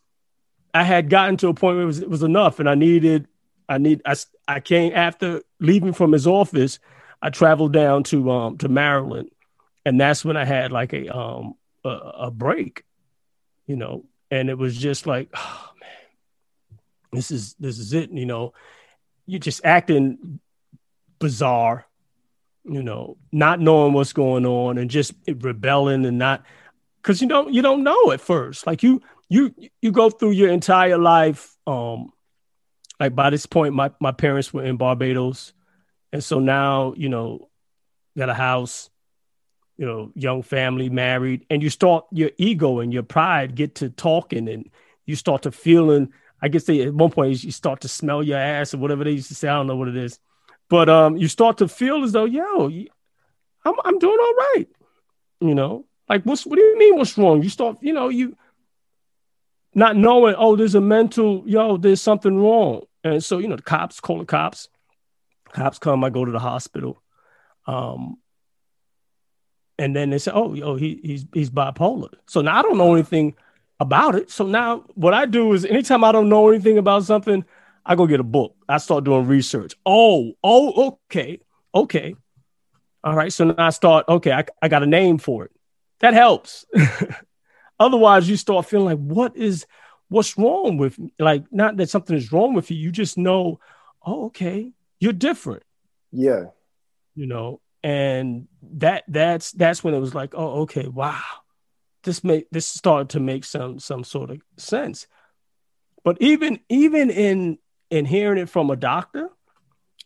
[0.74, 3.28] I had gotten to a point where it was, it was enough, and I needed,
[3.68, 4.16] I need, I,
[4.48, 6.80] I came after leaving from his office.
[7.22, 9.30] I traveled down to um to Maryland,
[9.86, 11.54] and that's when I had like a um
[11.86, 12.84] a, a break,
[13.66, 15.70] you know, and it was just like, oh
[17.12, 18.54] this is this is it, you know,
[19.26, 20.40] you're just acting
[21.20, 21.86] bizarre,
[22.64, 26.44] you know, not knowing what's going on and just rebelling and not
[27.02, 30.50] because you don't you don't know at first, like you you you go through your
[30.50, 32.12] entire life um
[33.00, 35.54] like by this point my, my parents were in barbados.
[36.14, 37.50] And so now you know
[38.18, 38.90] got a house
[39.78, 41.46] you know young family married.
[41.50, 44.70] And you start your ego and your pride get to talking and
[45.06, 48.38] you start to feeling i guess they at one point you start to smell your
[48.38, 50.20] ass or whatever they used to say i don't know what it is
[50.70, 52.68] but um you start to feel as though yo
[53.66, 54.68] i'm, I'm doing all right
[55.40, 58.36] you know like what's what do you mean what's wrong you start you know you
[59.74, 62.82] not knowing, oh, there's a mental, yo, there's something wrong.
[63.04, 64.68] And so, you know, the cops call the cops.
[65.54, 67.02] Cops come, I go to the hospital.
[67.68, 68.18] Um,
[69.78, 72.14] and then they say, oh, yo, he, he's he's bipolar.
[72.28, 73.36] So now I don't know anything
[73.82, 74.30] about it.
[74.30, 77.44] So now what I do is anytime I don't know anything about something,
[77.84, 78.56] I go get a book.
[78.70, 79.74] I start doing research.
[79.88, 81.40] Oh, oh, okay,
[81.74, 82.16] okay.
[83.04, 83.34] All right.
[83.34, 85.52] So now I start, okay, I, I got a name for it.
[86.00, 86.64] That helps.
[87.80, 89.66] Otherwise, you start feeling like, what is,
[90.10, 92.78] what's wrong with, like, not that something is wrong with you.
[92.78, 93.60] You just know,
[94.06, 95.64] oh, okay, you're different.
[96.12, 96.46] Yeah.
[97.16, 101.41] You know, and that, that's, that's when it was like, oh, okay, wow.
[102.04, 105.08] This make this started to make some some sort of sense.
[106.04, 107.58] But even even in
[107.90, 109.30] in hearing it from a doctor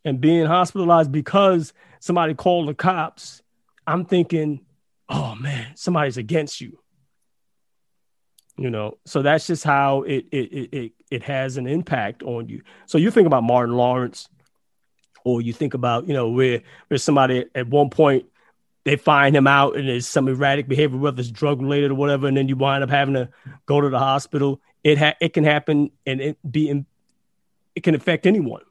[0.03, 3.41] and being hospitalized because somebody called the cops,
[3.87, 4.65] I'm thinking,
[5.09, 6.79] oh man, somebody's against you.
[8.57, 12.47] You know, so that's just how it it it it, it has an impact on
[12.47, 12.61] you.
[12.85, 14.29] So you think about Martin Lawrence,
[15.25, 18.25] or you think about, you know, where where somebody at one point
[18.85, 22.27] they find him out and there's some erratic behavior, whether it's drug related or whatever,
[22.27, 23.29] and then you wind up having to
[23.65, 24.61] go to the hospital.
[24.83, 26.85] It ha- it can happen and it be in,
[27.73, 28.61] it can affect anyone.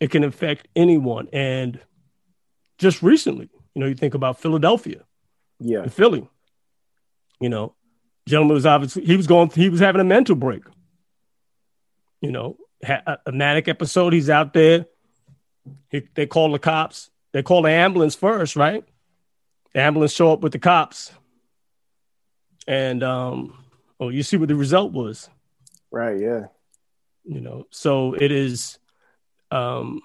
[0.00, 1.28] It can affect anyone.
[1.32, 1.78] And
[2.78, 5.04] just recently, you know, you think about Philadelphia,
[5.60, 6.26] yeah, and Philly.
[7.40, 7.74] You know,
[8.26, 10.62] gentleman was obviously he was going he was having a mental break.
[12.22, 14.14] You know, a, a manic episode.
[14.14, 14.86] He's out there.
[15.90, 17.11] He, they call the cops.
[17.32, 18.84] They call the ambulance first, right?
[19.74, 21.12] The ambulance show up with the cops,
[22.66, 23.64] and um,
[23.98, 25.28] oh, you see what the result was.
[25.90, 26.20] Right.
[26.20, 26.46] Yeah
[27.24, 28.78] you know so it is
[29.50, 30.00] um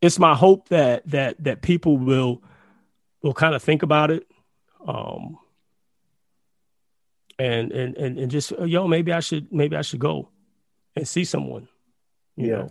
[0.00, 2.42] it's my hope that that that people will
[3.22, 4.26] will kind of think about it
[4.86, 5.38] um
[7.38, 10.28] and and and, and just yo maybe i should maybe i should go
[10.94, 11.68] and see someone
[12.36, 12.56] you yeah.
[12.56, 12.68] know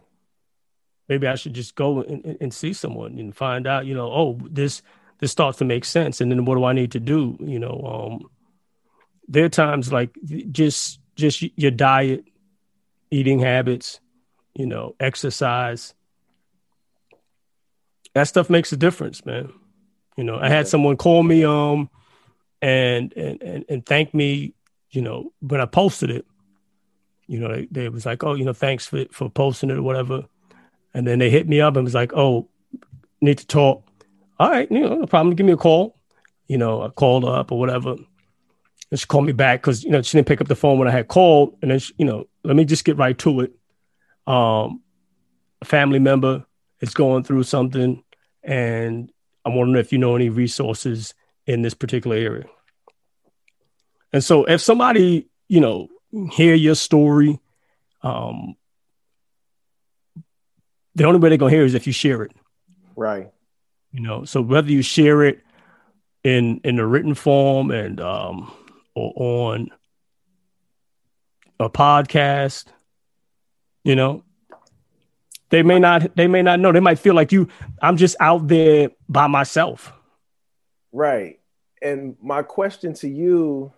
[1.07, 4.39] maybe i should just go and, and see someone and find out you know oh
[4.49, 4.81] this
[5.19, 7.81] this starts to make sense and then what do i need to do you know
[7.85, 8.29] um
[9.27, 10.17] there are times like
[10.51, 12.25] just just your diet,
[13.11, 13.99] eating habits,
[14.55, 15.93] you know, exercise.
[18.13, 19.51] That stuff makes a difference, man.
[20.15, 21.89] You know, I had someone call me um
[22.61, 24.53] and and and, and thank me,
[24.91, 26.25] you know, when I posted it.
[27.29, 29.83] You know, they, they was like, "Oh, you know, thanks for for posting it or
[29.83, 30.23] whatever."
[30.97, 32.49] And then they hit me up and was like, "Oh,
[33.21, 33.87] need to talk."
[34.39, 35.35] All right, you know, no problem.
[35.35, 35.95] Give me a call.
[36.47, 37.97] You know, I called up or whatever.
[38.89, 40.87] And she called me back because you know she didn't pick up the phone when
[40.87, 43.51] I had called, and then she, you know, let me just get right to it.
[44.25, 44.81] Um,
[45.61, 46.47] a family member
[46.81, 48.03] is going through something,
[48.41, 49.11] and
[49.45, 51.13] I'm wondering if you know any resources
[51.45, 52.45] in this particular area.
[54.11, 55.89] And so, if somebody, you know,
[56.31, 57.39] hear your story,
[58.01, 58.55] um,
[60.97, 62.31] the only way they're gonna hear is if you share it.
[62.95, 63.31] Right.
[63.91, 65.43] You know, so whether you share it
[66.23, 68.51] in in a written form and um,
[68.95, 69.69] or on
[71.59, 72.65] a podcast,
[73.83, 74.23] you know,
[75.49, 76.71] they may not they may not know.
[76.71, 77.47] They might feel like you
[77.79, 79.93] I'm just out there by myself.
[80.91, 81.39] Right.
[81.79, 83.71] And my question to you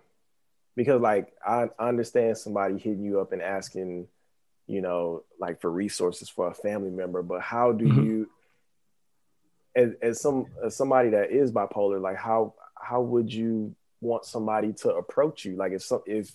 [0.78, 4.08] because like I, understand somebody hitting you up and asking,
[4.70, 8.06] you know, like for resources for a family member, but how do mm-hmm.
[8.06, 8.30] you
[9.76, 14.72] as, as some as somebody that is bipolar, like how how would you want somebody
[14.74, 15.56] to approach you?
[15.56, 16.32] Like if some if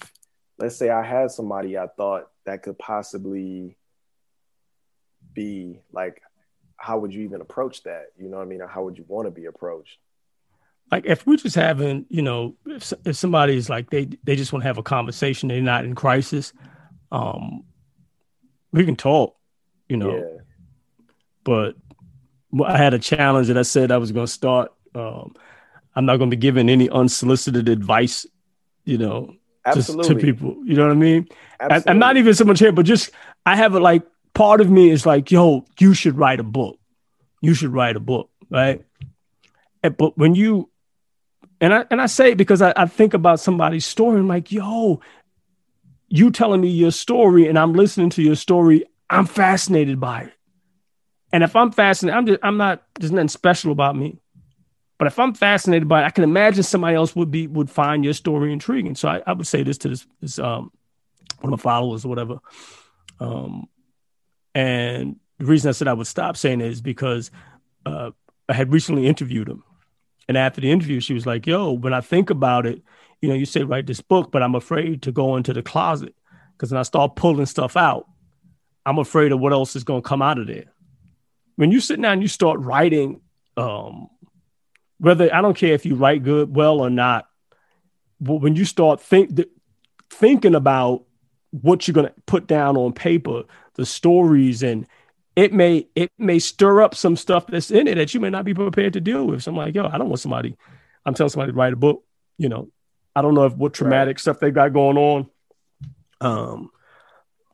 [0.59, 3.77] let's say I had somebody I thought that could possibly
[5.33, 6.21] be like
[6.77, 8.07] how would you even approach that?
[8.19, 8.63] You know what I mean?
[8.63, 9.97] Or how would you want to be approached?
[10.91, 14.65] Like if we're just having, you know, if, if somebody's like they they just want
[14.65, 16.53] to have a conversation, they're not in crisis,
[17.13, 17.63] um,
[18.75, 19.37] we can talk,
[19.89, 20.17] you know.
[20.17, 20.41] Yeah.
[21.45, 21.77] But
[22.67, 24.73] I had a challenge that I said I was going to start.
[24.95, 25.35] Um,
[25.95, 28.27] I'm not going to be giving any unsolicited advice,
[28.85, 30.15] you know, Absolutely.
[30.15, 30.57] to people.
[30.65, 31.29] You know what I mean?
[31.61, 33.13] I, am not even so much here, but just
[33.47, 34.03] I have a like
[34.35, 36.79] part of me is like, yo, you should write a book.
[37.41, 38.85] You should write a book, right?
[39.85, 40.69] And, but when you
[41.61, 44.19] and I and I say it because I, I think about somebody's story.
[44.19, 45.01] I'm like, yo,
[46.15, 48.85] you telling me your story, and I'm listening to your story.
[49.11, 50.33] I'm fascinated by it.
[51.33, 52.85] And if I'm fascinated, I'm just I'm not.
[53.01, 54.21] There's nothing special about me.
[54.97, 58.05] But if I'm fascinated by it, I can imagine somebody else would be would find
[58.05, 58.95] your story intriguing.
[58.95, 60.71] So I, I would say this to this, this um
[61.41, 62.39] one of my followers or whatever.
[63.19, 63.67] Um
[64.55, 67.33] and the reason I said I would stop saying it is because
[67.85, 68.13] uh,
[68.49, 69.65] I had recently interviewed him.
[70.29, 72.83] And after the interview, she was like, Yo, when I think about it,
[73.25, 76.15] you know, you say write this book, but I'm afraid to go into the closet
[76.53, 78.07] because when I start pulling stuff out,
[78.85, 80.67] I'm afraid of what else is going to come out of there.
[81.57, 83.23] When you sit down and you start writing
[83.57, 84.11] um,
[84.99, 87.27] whether I don't care if you write good, well or not,
[88.21, 89.41] but when you start think
[90.11, 91.05] thinking about
[91.51, 93.45] what you're going to put down on paper,
[93.77, 94.87] the stories, and
[95.35, 98.45] it may it may stir up some stuff that's in it that you may not
[98.45, 99.43] be prepared to deal with.
[99.43, 100.59] So I'm like, yo, I don't want somebody.
[101.07, 102.05] I'm telling somebody to write a book.
[102.37, 102.69] You know,
[103.17, 104.21] I don't know if what traumatic right.
[104.21, 105.31] stuff they got going on.
[106.21, 106.71] Um,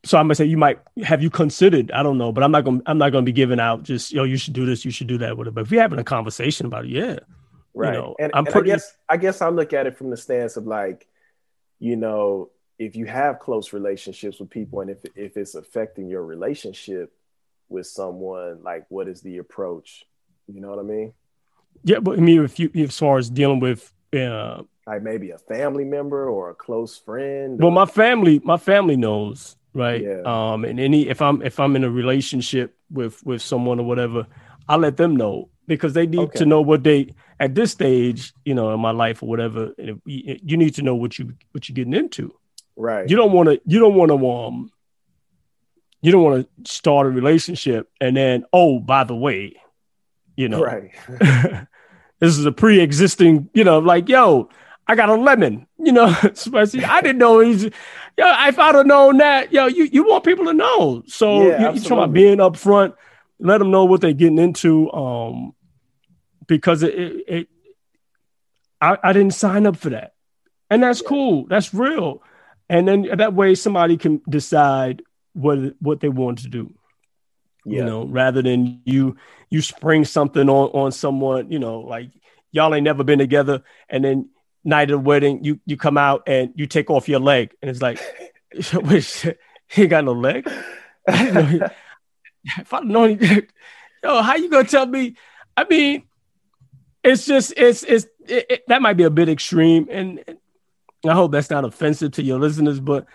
[0.04, 1.90] so I'm gonna say you might have you considered.
[1.90, 4.24] I don't know, but I'm not gonna I'm not gonna be giving out just yo.
[4.24, 4.84] You should do this.
[4.84, 5.36] You should do that.
[5.36, 5.54] Whatever.
[5.54, 7.18] But if we're having a conversation about it, yeah,
[7.74, 7.94] right.
[7.94, 8.72] You know, and, I'm and pretty.
[8.72, 11.06] I guess I guess I look at it from the stance of like,
[11.78, 16.24] you know, if you have close relationships with people and if if it's affecting your
[16.24, 17.12] relationship
[17.68, 20.04] with someone, like what is the approach?
[20.46, 21.12] You know what I mean?
[21.84, 25.38] Yeah, but I mean, if you as far as dealing with uh, like maybe a
[25.38, 27.60] family member or a close friend.
[27.60, 27.66] Or...
[27.66, 30.02] Well, my family, my family knows, right?
[30.02, 30.22] Yeah.
[30.24, 34.26] Um, and any if I'm if I'm in a relationship with with someone or whatever,
[34.68, 36.38] I let them know because they need okay.
[36.38, 39.72] to know what they at this stage, you know, in my life or whatever.
[40.04, 42.34] You need to know what you what you're getting into.
[42.76, 43.08] Right.
[43.08, 43.60] You don't want to.
[43.64, 44.30] You don't want to.
[44.30, 44.72] Um.
[46.02, 49.60] You don't want to start a relationship and then, oh, by the way,
[50.34, 50.90] you know, right.
[52.20, 53.50] this is a pre-existing.
[53.52, 54.48] You know, like yo,
[54.90, 55.66] I got a lemon.
[55.78, 57.64] You know, especially I didn't know he's.
[57.64, 57.70] Yo,
[58.18, 61.02] if I'd have known that, yo, you you want people to know.
[61.06, 62.94] So yeah, you, you talking about being upfront,
[63.38, 64.90] let them know what they're getting into.
[64.92, 65.54] Um,
[66.46, 67.48] because it, it, it
[68.80, 70.14] I, I didn't sign up for that,
[70.68, 71.08] and that's yeah.
[71.08, 71.46] cool.
[71.46, 72.22] That's real
[72.70, 75.02] and then that way somebody can decide
[75.34, 76.72] what what they want to do
[77.66, 77.80] yeah.
[77.80, 79.16] you know rather than you
[79.50, 82.10] you spring something on on someone you know like
[82.52, 84.30] y'all ain't never been together and then
[84.64, 87.54] night of the wedding you you come out and you take off your leg.
[87.62, 88.00] And it's like
[89.68, 90.48] he got no leg?
[91.08, 91.68] I didn't know
[92.44, 95.16] if I know yo how you gonna tell me?
[95.56, 96.04] I mean
[97.02, 99.88] it's just it's it's it, it, that might be a bit extreme.
[99.90, 100.22] And
[101.06, 103.06] I hope that's not offensive to your listeners, but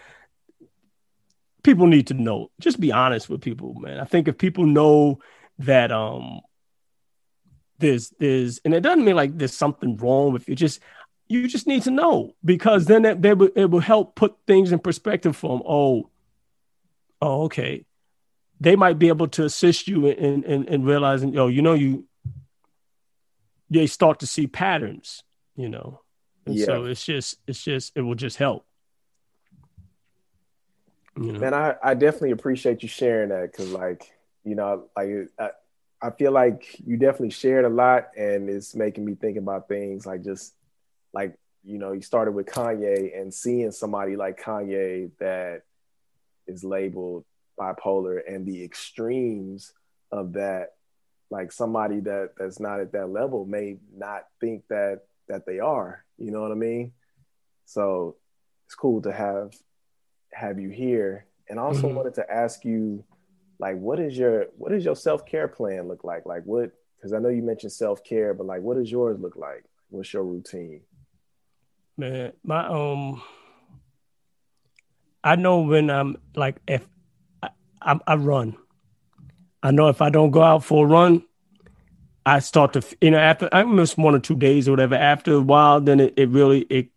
[1.64, 2.52] people need to know.
[2.60, 4.00] Just be honest with people, man.
[4.00, 5.20] I think if people know
[5.60, 6.42] that um
[7.80, 10.56] there's there's and it doesn't mean like there's something wrong with you.
[10.56, 10.80] Just
[11.28, 14.72] you just need to know because then it, it, will, it will help put things
[14.72, 15.66] in perspective for them.
[15.68, 16.10] Oh,
[17.22, 17.86] oh, okay.
[18.60, 22.06] They might be able to assist you in in, in realizing, oh, you know, you
[23.70, 25.24] they start to see patterns,
[25.56, 26.02] you know.
[26.46, 26.66] And yeah.
[26.66, 28.66] so it's just it's just it will just help.
[31.18, 31.40] You know?
[31.40, 34.12] Man, I, I definitely appreciate you sharing that because like,
[34.44, 35.10] you know, like
[35.40, 35.50] I,
[36.02, 40.06] I feel like you definitely shared a lot and it's making me think about things
[40.06, 40.54] like just
[41.16, 45.64] like, you know, you started with Kanye and seeing somebody like Kanye that
[46.46, 47.26] is labeled
[47.60, 49.74] bipolar and the extremes
[50.12, 50.74] of that
[51.32, 56.06] like somebody that that's not at that level may not think that that they are
[56.18, 56.94] you know what I mean?
[57.66, 58.16] So
[58.66, 59.54] it's cool to have
[60.34, 61.26] have you here.
[61.50, 61.96] And I also mm-hmm.
[61.96, 63.04] wanted to ask you,
[63.60, 66.26] like, what is your what is your self care plan look like?
[66.26, 66.72] Like, what?
[66.98, 69.66] Because I know you mentioned self care, but like, what does yours look like?
[69.90, 70.82] What's your routine?
[71.98, 73.22] Man, my um,
[75.24, 76.86] I know when I'm like if
[77.42, 77.50] I,
[77.82, 78.58] I, I run,
[79.64, 81.24] I know if I don't go out for a run,
[82.26, 85.36] I start to, you know, after I miss one or two days or whatever, after
[85.36, 86.90] a while, then it, it really, it,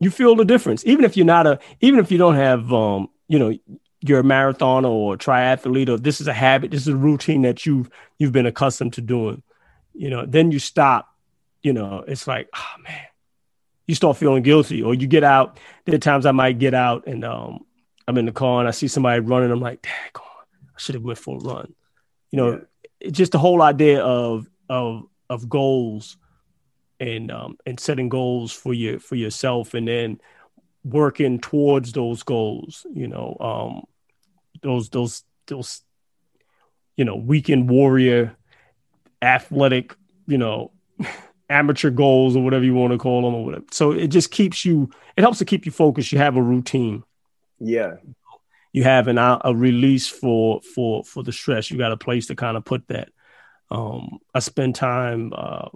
[0.00, 0.84] you feel the difference.
[0.84, 3.56] Even if you're not a, even if you don't have, um, you know,
[4.00, 7.42] you're a marathoner or a triathlete, or this is a habit, this is a routine
[7.42, 9.42] that you've, you've been accustomed to doing,
[9.94, 11.08] you know, then you stop,
[11.62, 13.06] you know, it's like, oh man,
[13.90, 15.58] you start feeling guilty or you get out.
[15.84, 17.66] There are times I might get out and, um,
[18.08, 19.50] I'm in the car and I see somebody running.
[19.50, 21.74] I'm like, dang, I should have went for a run.
[22.30, 22.58] You know, yeah
[23.10, 26.16] just the whole idea of of of goals
[26.98, 30.20] and um, and setting goals for your for yourself and then
[30.84, 33.84] working towards those goals you know um
[34.62, 35.82] those those those
[36.96, 38.34] you know weekend warrior
[39.20, 39.94] athletic
[40.26, 40.72] you know
[41.50, 44.64] amateur goals or whatever you want to call them or whatever so it just keeps
[44.64, 47.02] you it helps to keep you focused you have a routine
[47.58, 47.94] yeah
[48.72, 51.70] you have an uh, a release for for for the stress.
[51.70, 53.10] You got a place to kind of put that.
[53.70, 55.68] Um, I spend time, uh,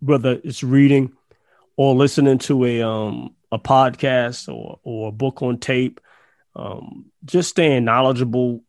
[0.00, 1.12] whether it's reading
[1.76, 6.00] or listening to a um a podcast or or a book on tape,
[6.54, 8.62] um, just staying knowledgeable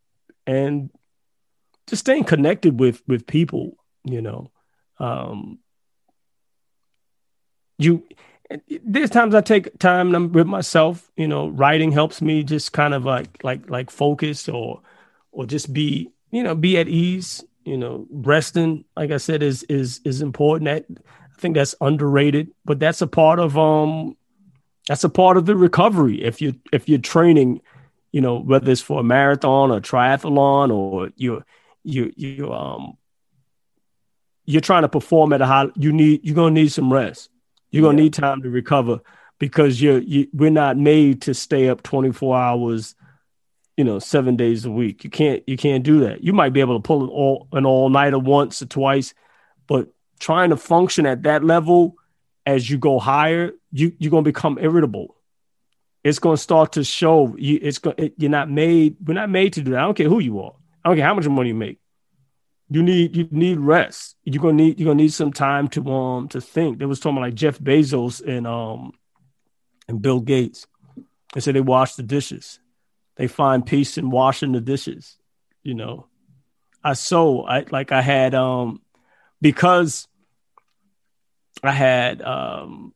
[0.48, 0.90] and
[1.88, 3.78] just staying connected with with people.
[4.04, 4.52] You know,
[5.02, 5.60] um,
[7.78, 8.04] you
[8.84, 11.12] there's times I take time with myself.
[11.16, 14.82] You know, writing helps me just kind of like like like focus or
[15.32, 17.44] or just be you know be at ease.
[17.64, 20.66] You know, resting, like I said, is is is important.
[20.66, 24.18] That I think that's underrated, but that's a part of um
[24.88, 26.24] that's a part of the recovery.
[26.24, 27.62] If you if you're training,
[28.12, 31.44] you know, whether it's for a marathon or triathlon or you
[31.84, 32.98] you you um
[34.46, 37.30] you're trying to perform at a high you need you're gonna need some rest.
[37.70, 38.04] You're gonna yeah.
[38.04, 39.00] need time to recover
[39.40, 42.96] because you're you, we're not made to stay up 24 hours
[43.78, 45.04] you know seven days a week.
[45.04, 46.24] You can't you can't do that.
[46.24, 49.14] You might be able to pull an all an all-nighter once or twice
[49.68, 49.90] but
[50.20, 51.96] trying to function at that level
[52.46, 55.16] as you go higher you you're going to become irritable.
[56.04, 59.30] It's going to start to show you it's going it, you're not made we're not
[59.30, 59.80] made to do that.
[59.80, 60.54] I don't care who you are.
[60.84, 61.81] I don't care how much money you make
[62.72, 64.16] you need you need rest.
[64.24, 66.80] You're to need you're to need some time to um to think.
[66.80, 68.94] They was talking about like jeff bezos and um
[69.88, 70.68] and bill gates.
[71.34, 72.60] They said they wash the dishes.
[73.18, 75.18] They find peace in washing the dishes
[75.64, 76.08] you know.
[76.84, 78.82] I so i like i had um
[79.40, 80.08] because
[81.62, 82.96] i had um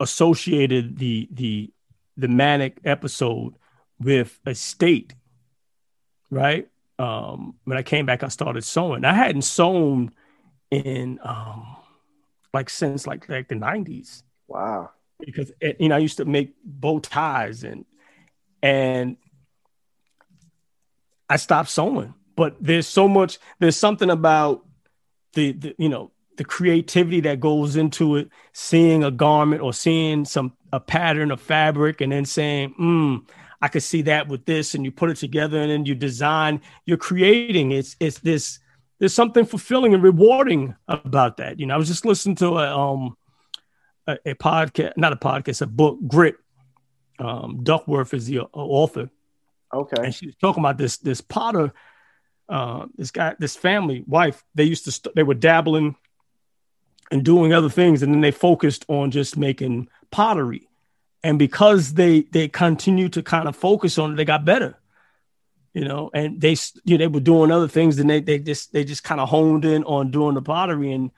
[0.00, 1.70] associated the the
[2.16, 3.54] the manic episode
[4.00, 5.14] with a state
[6.28, 6.68] right
[6.98, 9.04] um when i came back i started sewing.
[9.04, 10.12] I hadn't sewn
[10.70, 11.76] in um
[12.52, 14.90] like since like like the 90s wow.
[15.20, 17.84] Because it, you know i used to make bow ties and
[18.62, 19.16] and
[21.28, 22.14] I stopped sewing.
[22.36, 24.64] But there's so much, there's something about
[25.34, 30.24] the, the you know, the creativity that goes into it, seeing a garment or seeing
[30.24, 33.16] some a pattern of fabric and then saying, hmm,
[33.60, 36.60] I could see that with this, and you put it together and then you design,
[36.86, 37.72] you're creating.
[37.72, 38.60] It's it's this
[38.98, 41.58] there's something fulfilling and rewarding about that.
[41.60, 43.16] You know, I was just listening to a um
[44.06, 46.36] a, a podcast, not a podcast, a book, Grit.
[47.20, 49.10] Um, Duckworth is the uh, author,
[49.72, 50.02] Okay.
[50.02, 51.72] And she was talking about this this potter,
[52.48, 54.42] uh, this guy, this family wife.
[54.54, 55.96] They used to st- they were dabbling
[57.10, 60.68] and doing other things, and then they focused on just making pottery.
[61.22, 64.78] And because they they continued to kind of focus on it, they got better.
[65.74, 68.72] You know, and they you know, they were doing other things, and they they just
[68.72, 71.10] they just kind of honed in on doing the pottery and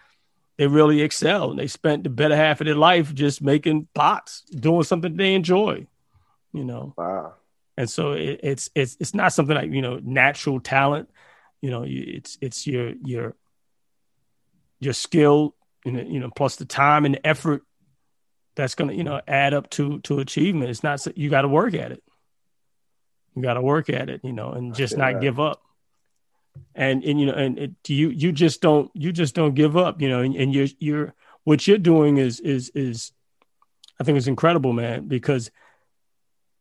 [0.57, 1.59] they really excelled.
[1.59, 5.87] They spent the better half of their life just making pots, doing something they enjoy.
[6.53, 6.95] You know.
[6.97, 7.35] Wow
[7.81, 11.09] and so it, it's it's it's not something like you know natural talent
[11.63, 13.35] you know it's it's your your
[14.81, 15.55] your skill
[15.87, 17.63] you know plus the time and the effort
[18.57, 20.71] that's going to you know add up to to achievement.
[20.71, 22.03] It's not you got to work at it.
[23.35, 25.23] You got to work at it you know and just not that.
[25.23, 25.63] give up.
[26.75, 30.03] And and you know and it, you you just don't you just don't give up
[30.03, 33.13] you know and, and you're you're what you're doing is is is
[34.01, 35.51] i think is incredible man because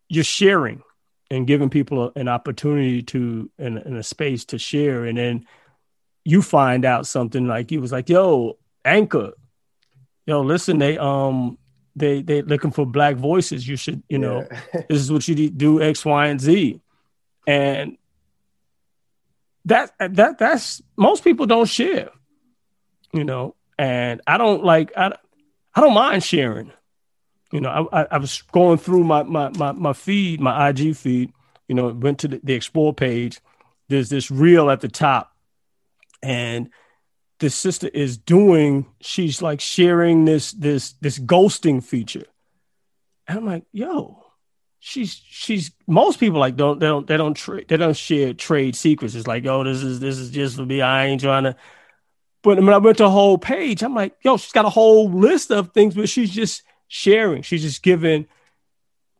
[0.09, 0.83] you're sharing
[1.31, 5.05] and giving people an opportunity to in, in a space to share.
[5.05, 5.45] And then
[6.25, 9.33] you find out something like you was like yo anchor.
[10.25, 11.57] Yo listen they um
[11.99, 14.81] they they looking for black voices you should you know yeah.
[14.89, 16.81] this is what you do x y and z
[17.47, 17.97] and
[19.65, 22.09] that that that's most people don't share
[23.13, 25.11] you know and i don't like i,
[25.75, 26.71] I don't mind sharing
[27.51, 31.33] you know, I, I, was going through my, my, my, my feed, my IG feed,
[31.67, 33.39] you know, went to the, the explore page.
[33.87, 35.35] There's this reel at the top,
[36.21, 36.69] and
[37.39, 42.25] this sister is doing, she's like sharing this, this, this ghosting feature.
[43.27, 44.23] And I'm like, yo,
[44.79, 48.75] she's she's most people like don't they don't they don't trade they don't share trade
[48.75, 49.13] secrets.
[49.13, 50.81] It's like, yo, this is this is just for me.
[50.81, 51.55] I ain't trying to.
[52.41, 55.11] But when I went to a whole page, I'm like, yo, she's got a whole
[55.11, 57.41] list of things, but she's just sharing.
[57.41, 58.27] She's just giving,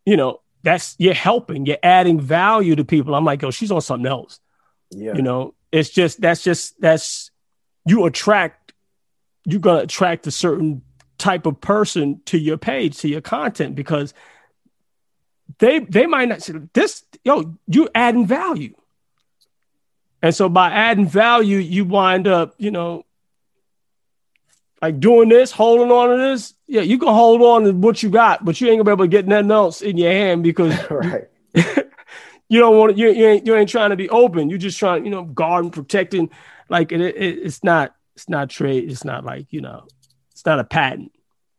[0.05, 3.13] you know, that's you're helping, you're adding value to people.
[3.15, 4.39] I'm like, yo, she's on something else.
[4.89, 5.15] Yeah.
[5.15, 7.30] You know, it's just that's just that's
[7.86, 8.73] you attract,
[9.45, 10.82] you're gonna attract a certain
[11.17, 14.13] type of person to your page, to your content, because
[15.59, 18.75] they they might not say this, yo, you adding value.
[20.21, 23.05] And so by adding value, you wind up, you know,
[24.82, 28.09] like doing this, holding on to this, yeah, you can hold on to what you
[28.09, 30.73] got, but you ain't gonna be able to get nothing else in your hand because
[30.91, 31.30] right.
[32.49, 34.49] you don't want you, you ain't you ain't trying to be open.
[34.49, 36.30] You're just trying, you know, guard and protecting.
[36.70, 38.89] Like it, it, it's not it's not trade.
[38.89, 39.88] It's not like you know,
[40.32, 41.11] it's not a patent.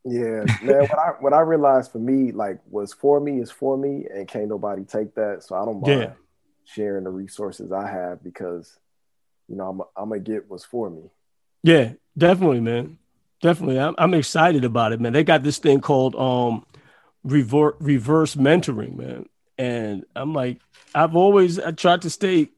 [0.04, 0.80] Yeah, man.
[0.80, 4.26] what I what I realized for me, like, was for me is for me, and
[4.26, 5.42] can't nobody take that.
[5.42, 6.12] So I don't mind yeah.
[6.64, 8.78] sharing the resources I have because,
[9.48, 11.02] you know, I'm I'm gonna get what's for me.
[11.62, 12.98] Yeah, definitely, man
[13.40, 13.78] definitely.
[13.78, 15.12] I'm, I'm excited about it, man.
[15.12, 16.64] They got this thing called um
[17.24, 19.26] reverse reverse mentoring, man.
[19.58, 20.60] And I'm like,
[20.94, 22.48] I've always I tried to stay,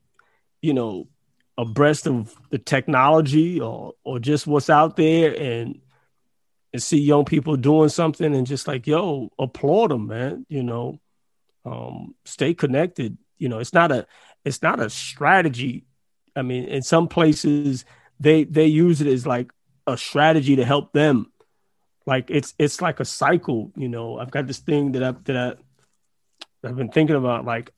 [0.61, 1.09] you know,
[1.59, 5.35] abreast of the technology or or just what's out there.
[5.39, 5.81] And
[6.73, 10.47] and see young people doing something and just like, yo, applaud them, man.
[10.49, 11.01] You know,
[11.65, 13.19] um, stay connected.
[13.39, 14.07] You know, it's not a
[14.45, 15.85] it's not a strategy.
[16.35, 17.85] I mean, in some places
[18.19, 19.53] they they use it as like
[19.87, 21.33] a strategy to help them.
[22.07, 24.19] Like it's it's like a cycle, you know.
[24.19, 27.73] I've got this thing that I that I, I've been thinking about, like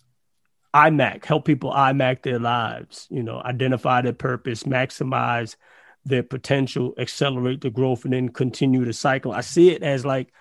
[0.75, 5.57] IMAC, help people IMAC their lives, you know, identify their purpose, maximize
[6.05, 9.33] their potential, accelerate the growth, and then continue the cycle.
[9.33, 10.33] I see it as like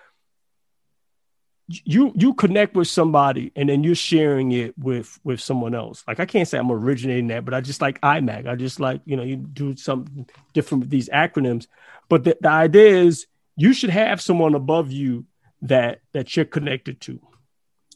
[1.68, 6.04] you you connect with somebody and then you're sharing it with with someone else.
[6.06, 8.46] Like I can't say I'm originating that, but I just like IMAC.
[8.46, 11.66] I just like you know you do something different with these acronyms.
[12.08, 13.26] But the, the idea is
[13.56, 15.24] you should have someone above you
[15.62, 17.20] that that you're connected to,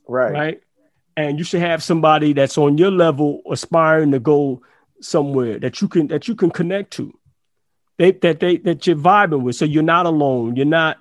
[0.06, 0.32] right?
[0.32, 0.62] Right,
[1.18, 4.62] and you should have somebody that's on your level, aspiring to go
[5.00, 7.12] somewhere that you can that you can connect to.
[7.96, 10.54] They, that they that you're vibing with, so you're not alone.
[10.54, 10.98] You're not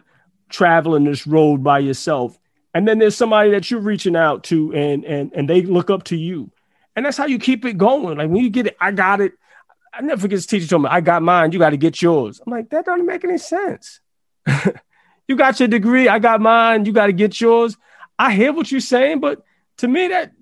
[0.50, 2.40] traveling this road by yourself.
[2.74, 6.06] And then there's somebody that you're reaching out to and and and they look up
[6.06, 6.50] to you.
[6.96, 8.18] And that's how you keep it going.
[8.18, 9.34] Like when you get it i got it.
[9.94, 11.52] I never forget this teacher told me i got mine.
[11.52, 12.42] You got to get yours.
[12.44, 14.00] I'm like that doesn't make any sense.
[15.30, 16.08] You got your degree.
[16.08, 16.86] I got mine.
[16.86, 17.76] You got to get yours.
[18.18, 19.44] I hear what you're saying but
[19.78, 20.34] to me that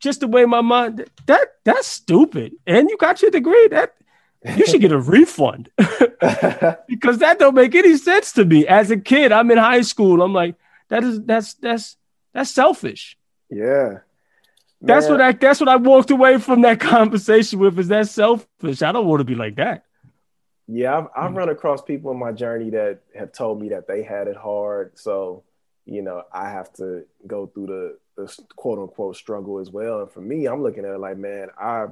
[0.00, 3.94] just the way my mind that that's stupid and you got your degree that
[4.56, 5.70] you should get a refund
[6.86, 10.22] because that don't make any sense to me as a kid i'm in high school
[10.22, 10.54] i'm like
[10.88, 11.96] that is that's that's
[12.36, 13.16] that's selfish.
[13.50, 14.00] Yeah.
[14.82, 18.82] That's what I that's what I walked away from that conversation with is that selfish.
[18.82, 19.84] I don't want to be like that.
[20.68, 24.02] Yeah, I've, I've run across people in my journey that have told me that they
[24.02, 24.98] had it hard.
[24.98, 25.44] So,
[25.86, 30.00] you know, I have to go through the, the quote unquote struggle as well.
[30.00, 31.86] And for me, I'm looking at it like, man, I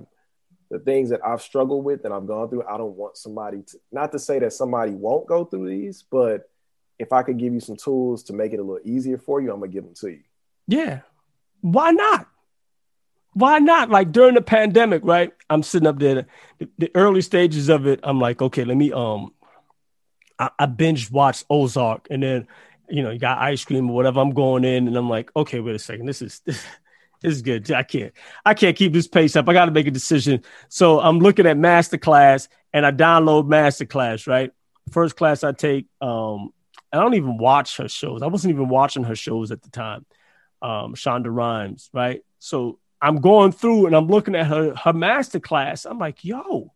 [0.70, 3.78] the things that I've struggled with and I've gone through, I don't want somebody to
[3.92, 6.50] not to say that somebody won't go through these, but
[6.98, 9.52] if I could give you some tools to make it a little easier for you,
[9.52, 10.22] I'm gonna give them to you.
[10.66, 11.00] Yeah.
[11.60, 12.26] Why not?
[13.34, 13.90] Why not?
[13.90, 15.32] Like during the pandemic, right?
[15.50, 16.26] I'm sitting up there,
[16.58, 18.00] the, the early stages of it.
[18.02, 19.32] I'm like, okay, let me um
[20.38, 22.48] I, I binge watched Ozark and then
[22.88, 24.20] you know, you got ice cream or whatever.
[24.20, 26.06] I'm going in and I'm like, okay, wait a second.
[26.06, 26.64] This is this,
[27.22, 27.70] this is good.
[27.72, 28.12] I can't
[28.44, 29.48] I can't keep this pace up.
[29.48, 30.42] I gotta make a decision.
[30.68, 34.52] So I'm looking at masterclass and I download masterclass, right?
[34.90, 36.50] First class I take, um,
[36.92, 38.22] I don't even watch her shows.
[38.22, 40.04] I wasn't even watching her shows at the time.
[40.60, 42.22] Um, Shonda Rhimes, right?
[42.38, 45.84] So I'm going through and I'm looking at her her master class.
[45.84, 46.72] I'm like, yo,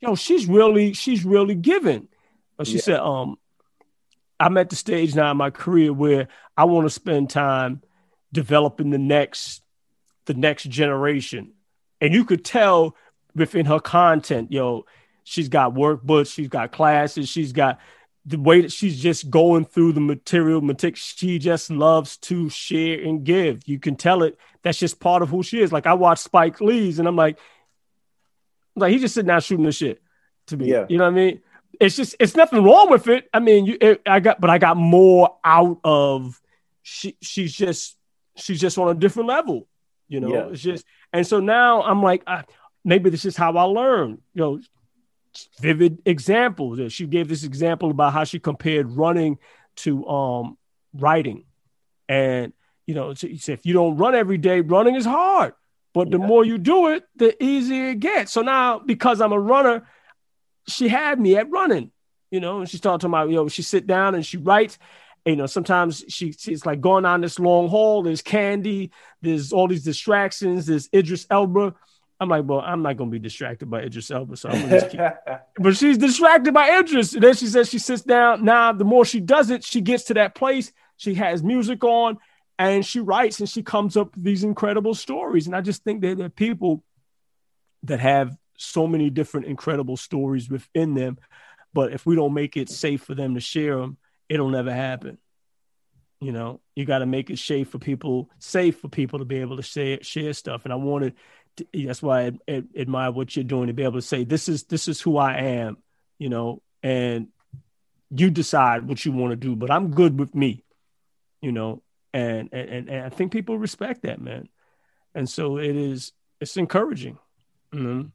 [0.00, 2.08] yo, she's really she's really giving.
[2.56, 2.82] But she yeah.
[2.82, 3.36] said, um,
[4.42, 6.26] I'm at the stage now in my career where
[6.56, 7.80] I want to spend time
[8.32, 9.62] developing the next
[10.26, 11.52] the next generation.
[12.00, 12.96] And you could tell
[13.36, 14.84] within her content, yo,
[15.22, 17.78] she's got workbooks, she's got classes, she's got
[18.26, 20.60] the way that she's just going through the material,
[20.94, 23.62] she just loves to share and give.
[23.66, 24.38] You can tell it.
[24.62, 25.72] That's just part of who she is.
[25.72, 27.38] Like I watch Spike Lee's, and I'm like,
[28.74, 30.02] like he's just sitting down shooting the shit
[30.48, 30.68] to me.
[30.68, 30.86] Yeah.
[30.88, 31.40] You know what I mean?
[31.80, 33.28] It's just it's nothing wrong with it.
[33.32, 36.40] I mean, you it, I got, but I got more out of
[36.82, 37.16] she.
[37.20, 37.96] She's just
[38.36, 39.66] she's just on a different level.
[40.08, 40.48] You know, yeah.
[40.50, 42.44] it's just and so now I'm like, I,
[42.84, 44.18] maybe this is how I learn.
[44.34, 44.60] You know,
[45.60, 46.92] vivid examples.
[46.92, 49.38] She gave this example about how she compared running
[49.76, 50.58] to um,
[50.94, 51.44] writing.
[52.08, 52.52] And,
[52.86, 55.54] you know, she said, if you don't run every day, running is hard.
[55.94, 56.26] But the yeah.
[56.26, 58.32] more you do it, the easier it gets.
[58.32, 59.86] So now, because I'm a runner,
[60.68, 61.90] she had me at running,
[62.30, 64.78] you know, and she started talking about, you know, she sit down and she writes.
[65.24, 68.02] And, you know, sometimes she she's like going on this long haul.
[68.02, 68.90] There's candy,
[69.20, 71.74] there's all these distractions, there's Idris Elba
[72.22, 74.90] I'm like, well, I'm not gonna be distracted by Idris Elba, so I'm gonna just
[74.90, 75.00] keep.
[75.58, 77.14] but she's distracted by Idris.
[77.14, 78.44] And then she says she sits down.
[78.44, 80.72] Now, the more she does it, she gets to that place.
[80.96, 82.18] She has music on,
[82.60, 85.48] and she writes, and she comes up with these incredible stories.
[85.48, 86.84] And I just think that there are people
[87.82, 91.18] that have so many different incredible stories within them,
[91.72, 93.96] but if we don't make it safe for them to share them,
[94.28, 95.18] it'll never happen.
[96.20, 99.38] You know, you got to make it safe for people, safe for people to be
[99.38, 100.64] able to share share stuff.
[100.64, 101.14] And I wanted
[101.74, 104.64] that's why I, I, admire what you're doing to be able to say this is
[104.64, 105.78] this is who I am,
[106.18, 107.28] you know, and
[108.10, 110.64] you decide what you want to do, but I'm good with me,
[111.40, 111.82] you know,
[112.12, 114.48] and and and I think people respect that, man,
[115.14, 117.18] and so it is it's encouraging.
[117.72, 118.08] Mm-hmm.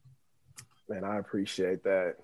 [0.90, 2.16] Man, I appreciate that.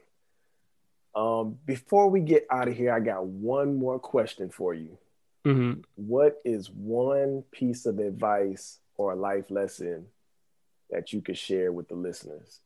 [1.15, 4.97] Um, before we get out of here, I got one more question for you.
[5.45, 5.81] Mm-hmm.
[5.95, 10.07] What is one piece of advice or a life lesson
[10.89, 12.61] that you could share with the listeners?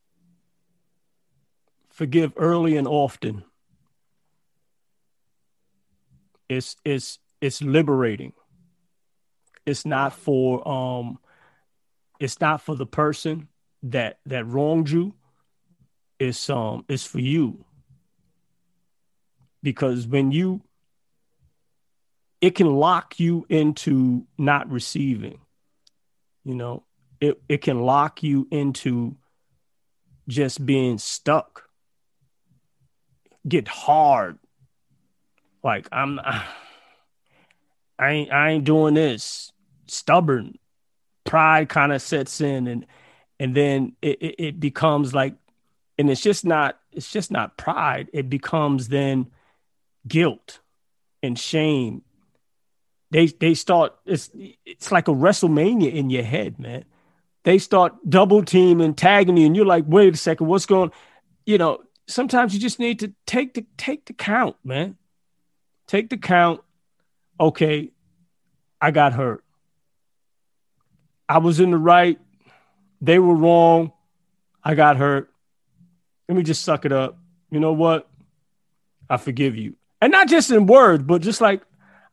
[1.90, 3.44] Forgive early and often.
[6.50, 8.34] it's it's it's liberating.
[9.66, 11.20] It's not for um
[12.20, 13.48] it's not for the person
[13.84, 15.14] that that wronged you.
[16.20, 17.64] It's um it's for you.
[19.64, 20.62] Because when you
[22.42, 25.40] it can lock you into not receiving.
[26.44, 26.84] You know,
[27.20, 29.16] it, it can lock you into
[30.28, 31.64] just being stuck.
[33.48, 34.38] Get hard.
[35.64, 36.20] Like I'm
[38.00, 39.52] I ain't I ain't doing this.
[39.88, 40.58] Stubborn.
[41.24, 42.86] Pride kind of sets in and
[43.40, 45.36] and then it, it, it becomes like
[45.98, 48.10] and it's just not it's just not pride.
[48.14, 49.28] It becomes then
[50.08, 50.60] guilt
[51.22, 52.04] and shame
[53.12, 54.30] they they start it's
[54.66, 56.86] it's like a WrestleMania in your head, man.
[57.44, 60.92] They start double teaming, tagging you, and you're like, wait a second, what's going?
[61.46, 64.98] You know, sometimes you just need to take the take the count, man.
[65.88, 66.62] Take the count.
[67.40, 67.92] Okay,
[68.82, 69.44] I got hurt.
[71.30, 72.20] I was in the right.
[73.00, 73.94] They were wrong.
[74.64, 75.32] I got hurt.
[76.28, 77.18] Let me just suck it up.
[77.52, 78.10] You know what?
[79.10, 79.76] I forgive you.
[80.02, 81.62] And not just in words, but just like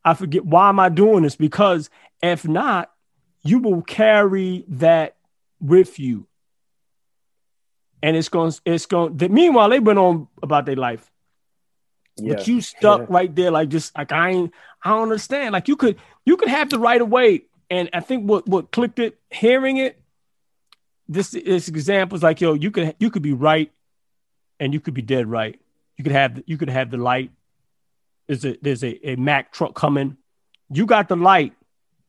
[0.04, 1.36] I forget why am I doing this?
[1.36, 1.90] Because
[2.22, 2.90] if not,
[3.42, 5.16] you will carry that
[5.60, 6.26] with you.
[8.02, 11.10] And it's going, it's going, the, meanwhile, they went on about their life.
[12.16, 12.34] Yeah.
[12.34, 13.06] But you stuck yeah.
[13.08, 14.54] right there, like just like I ain't,
[14.84, 15.52] I don't understand.
[15.52, 17.44] Like you could, you could have the right of way.
[17.70, 20.00] And I think what what clicked it, hearing it,
[21.08, 23.72] this is examples like yo, you could you could be right,
[24.60, 25.60] and you could be dead right.
[25.96, 27.30] You could have you could have the light
[28.26, 30.16] there's a there's a, a Mack truck coming.
[30.70, 31.52] You got the light.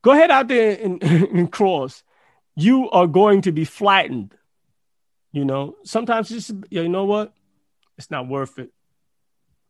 [0.02, 2.04] Go ahead out there and, and cross.
[2.56, 4.34] You are going to be flattened.
[5.32, 7.34] You know, sometimes just you know what?
[7.98, 8.72] It's not worth it.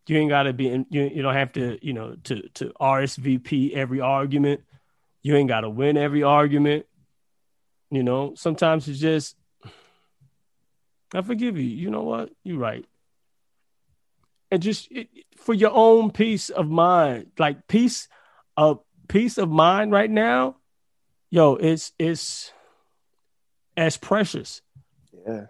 [0.07, 2.71] You ain't got to be in, you, you don't have to, you know, to to
[2.80, 4.61] RSVP every argument.
[5.23, 6.86] You ain't got to win every argument.
[7.89, 9.36] You know, sometimes it's just
[11.14, 11.64] I forgive you.
[11.64, 12.30] You know what?
[12.43, 12.86] You're right
[14.51, 18.08] and just it, for your own peace of mind, like peace
[18.56, 20.58] of peace of mind right now,
[21.30, 22.51] yo, it's it's
[23.76, 24.62] as precious.
[25.28, 25.47] Yeah.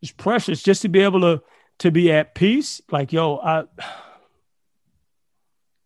[0.00, 1.42] It's precious just to be able to
[1.80, 2.80] to be at peace.
[2.90, 3.64] Like, yo, I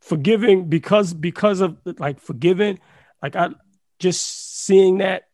[0.00, 2.78] forgiving because because of like forgiving,
[3.22, 3.50] like I
[3.98, 5.24] just seeing that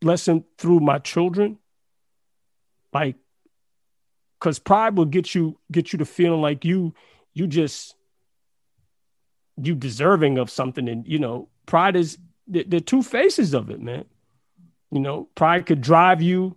[0.00, 1.58] lesson through my children,
[2.96, 3.16] like
[4.38, 6.94] because pride will get you get you to feeling like you
[7.34, 7.94] you just
[9.62, 10.88] you deserving of something.
[10.88, 12.18] And you know pride is
[12.48, 14.06] the, the two faces of it man.
[14.90, 16.56] You know pride could drive you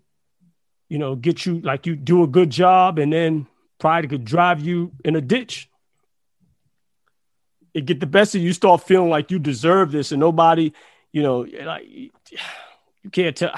[0.88, 3.48] you know get you like you do a good job and then
[3.80, 5.70] pride could drive you in a ditch.
[7.74, 10.72] It get the best of you start feeling like you deserve this and nobody
[11.12, 11.86] you know like
[13.04, 13.52] you can't tell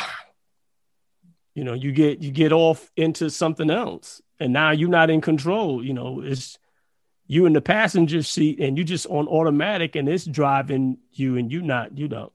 [1.53, 4.21] you know you get you get off into something else.
[4.39, 6.57] And now you're not in control you know it's
[7.27, 11.51] you in the passenger seat and you just on automatic and it's driving you and
[11.51, 12.31] you not you know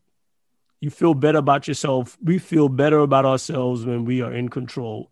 [0.80, 2.16] you feel better about yourself.
[2.22, 5.10] We feel better about ourselves when we are in control.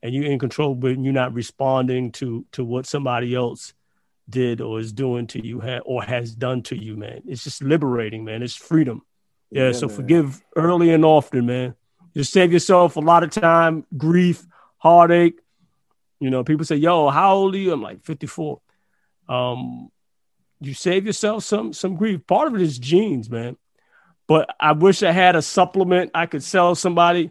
[0.00, 3.72] And you're in control but you're not responding to to what somebody else
[4.30, 7.22] did or is doing to you or has done to you man.
[7.26, 8.44] It's just liberating man.
[8.44, 9.02] It's freedom.
[9.50, 9.96] Yeah, yeah so man.
[9.96, 11.74] forgive early and often man
[12.18, 14.44] just save yourself a lot of time, grief,
[14.78, 15.38] heartache.
[16.18, 18.60] You know, people say, "Yo, how old are you?" I'm like 54.
[19.28, 19.92] Um,
[20.60, 22.26] you save yourself some some grief.
[22.26, 23.56] Part of it is genes, man.
[24.26, 27.30] But I wish I had a supplement I could sell somebody.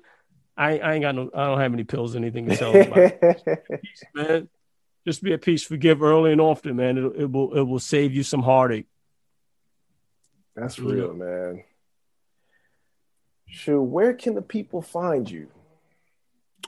[0.56, 1.30] I, I ain't got no.
[1.36, 2.72] I don't have any pills, or anything to sell
[3.82, 4.48] peace, man.
[5.06, 5.66] Just be at peace.
[5.66, 6.98] Forgive early and often, man.
[6.98, 8.88] It, it will it will save you some heartache.
[10.56, 11.26] That's real, yeah.
[11.26, 11.64] man.
[13.48, 13.82] Sure.
[13.82, 15.48] Where can the people find you?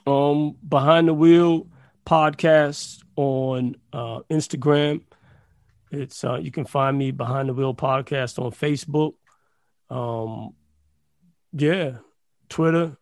[0.06, 1.66] Um, behind the wheel
[2.06, 5.02] podcast on uh, Instagram.
[5.90, 9.14] It's uh, you can find me behind the wheel podcast on Facebook.
[9.90, 10.54] Um,
[11.52, 11.98] yeah,
[12.48, 12.96] Twitter,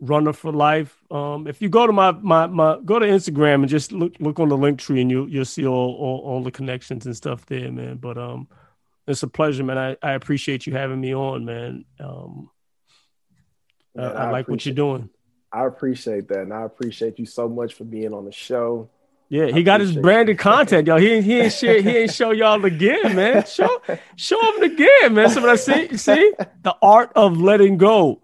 [0.00, 0.96] Runner for Life.
[1.10, 4.40] Um, if you go to my my my go to Instagram and just look look
[4.40, 7.46] on the link tree and you you'll see all, all all the connections and stuff
[7.46, 7.96] there, man.
[7.98, 8.48] But um,
[9.06, 9.78] it's a pleasure, man.
[9.78, 11.84] I I appreciate you having me on, man.
[11.98, 12.50] Um,
[13.98, 15.08] uh, I, I, like what you're doing.
[15.52, 18.88] I appreciate that, and I appreciate you so much for being on the show.
[19.28, 20.98] Yeah, he got his branded content, y'all.
[20.98, 23.44] He he ain't share, he ain't show y'all the gear, man.
[23.46, 23.80] Show
[24.16, 25.30] show him the gear, man.
[25.30, 26.32] So what I see, see
[26.62, 28.20] the art of letting go.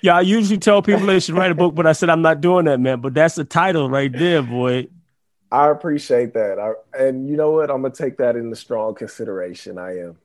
[0.00, 2.40] Yeah, I usually tell people they should write a book, but I said I'm not
[2.40, 3.00] doing that, man.
[3.00, 4.88] But that's the title right there, boy.
[5.50, 6.58] I appreciate that.
[6.58, 7.70] I, and you know what?
[7.70, 9.78] I'm gonna take that into strong consideration.
[9.78, 10.16] I am.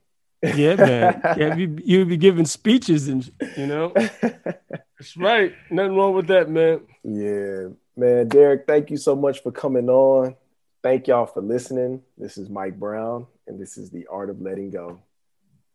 [0.44, 1.22] Yeah, man.
[1.38, 3.94] Yeah, you you be giving speeches and you know.
[4.22, 5.54] That's right.
[5.70, 6.82] Nothing wrong with that, man.
[7.04, 8.28] Yeah, man.
[8.28, 10.36] Derek, thank you so much for coming on.
[10.82, 12.02] Thank y'all for listening.
[12.18, 15.00] This is Mike Brown, and this is the Art of Letting Go.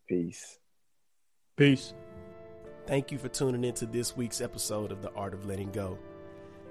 [0.07, 0.59] Peace.
[1.57, 1.95] Peace.
[2.87, 5.99] Thank you for tuning into this week's episode of The Art of Letting Go.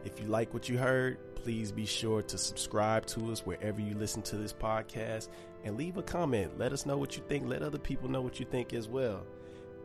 [0.04, 3.96] If you like what you heard, please be sure to subscribe to us wherever you
[3.96, 5.30] listen to this podcast
[5.64, 6.58] and leave a comment.
[6.58, 7.48] Let us know what you think.
[7.48, 9.24] Let other people know what you think as well.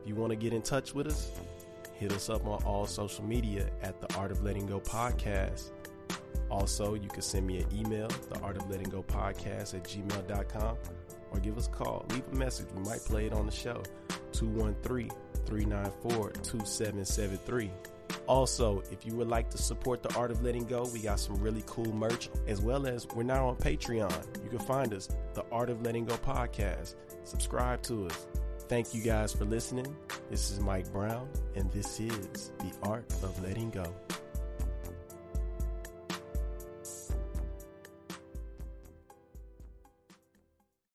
[0.00, 1.30] If you want to get in touch with us,
[1.94, 5.70] hit us up on all social media at The Art of Letting Go Podcast.
[6.50, 10.76] Also, you can send me an email, The Art of Letting Go Podcast at gmail.com,
[11.30, 12.04] or give us a call.
[12.10, 12.66] Leave a message.
[12.74, 13.82] We might play it on the show.
[14.32, 15.10] 213
[15.46, 17.70] 394 2773.
[18.26, 21.36] Also, if you would like to support the Art of Letting Go, we got some
[21.36, 24.42] really cool merch, as well as we're now on Patreon.
[24.42, 26.94] You can find us, the Art of Letting Go podcast.
[27.24, 28.26] Subscribe to us.
[28.68, 29.94] Thank you guys for listening.
[30.30, 33.94] This is Mike Brown, and this is the Art of Letting Go.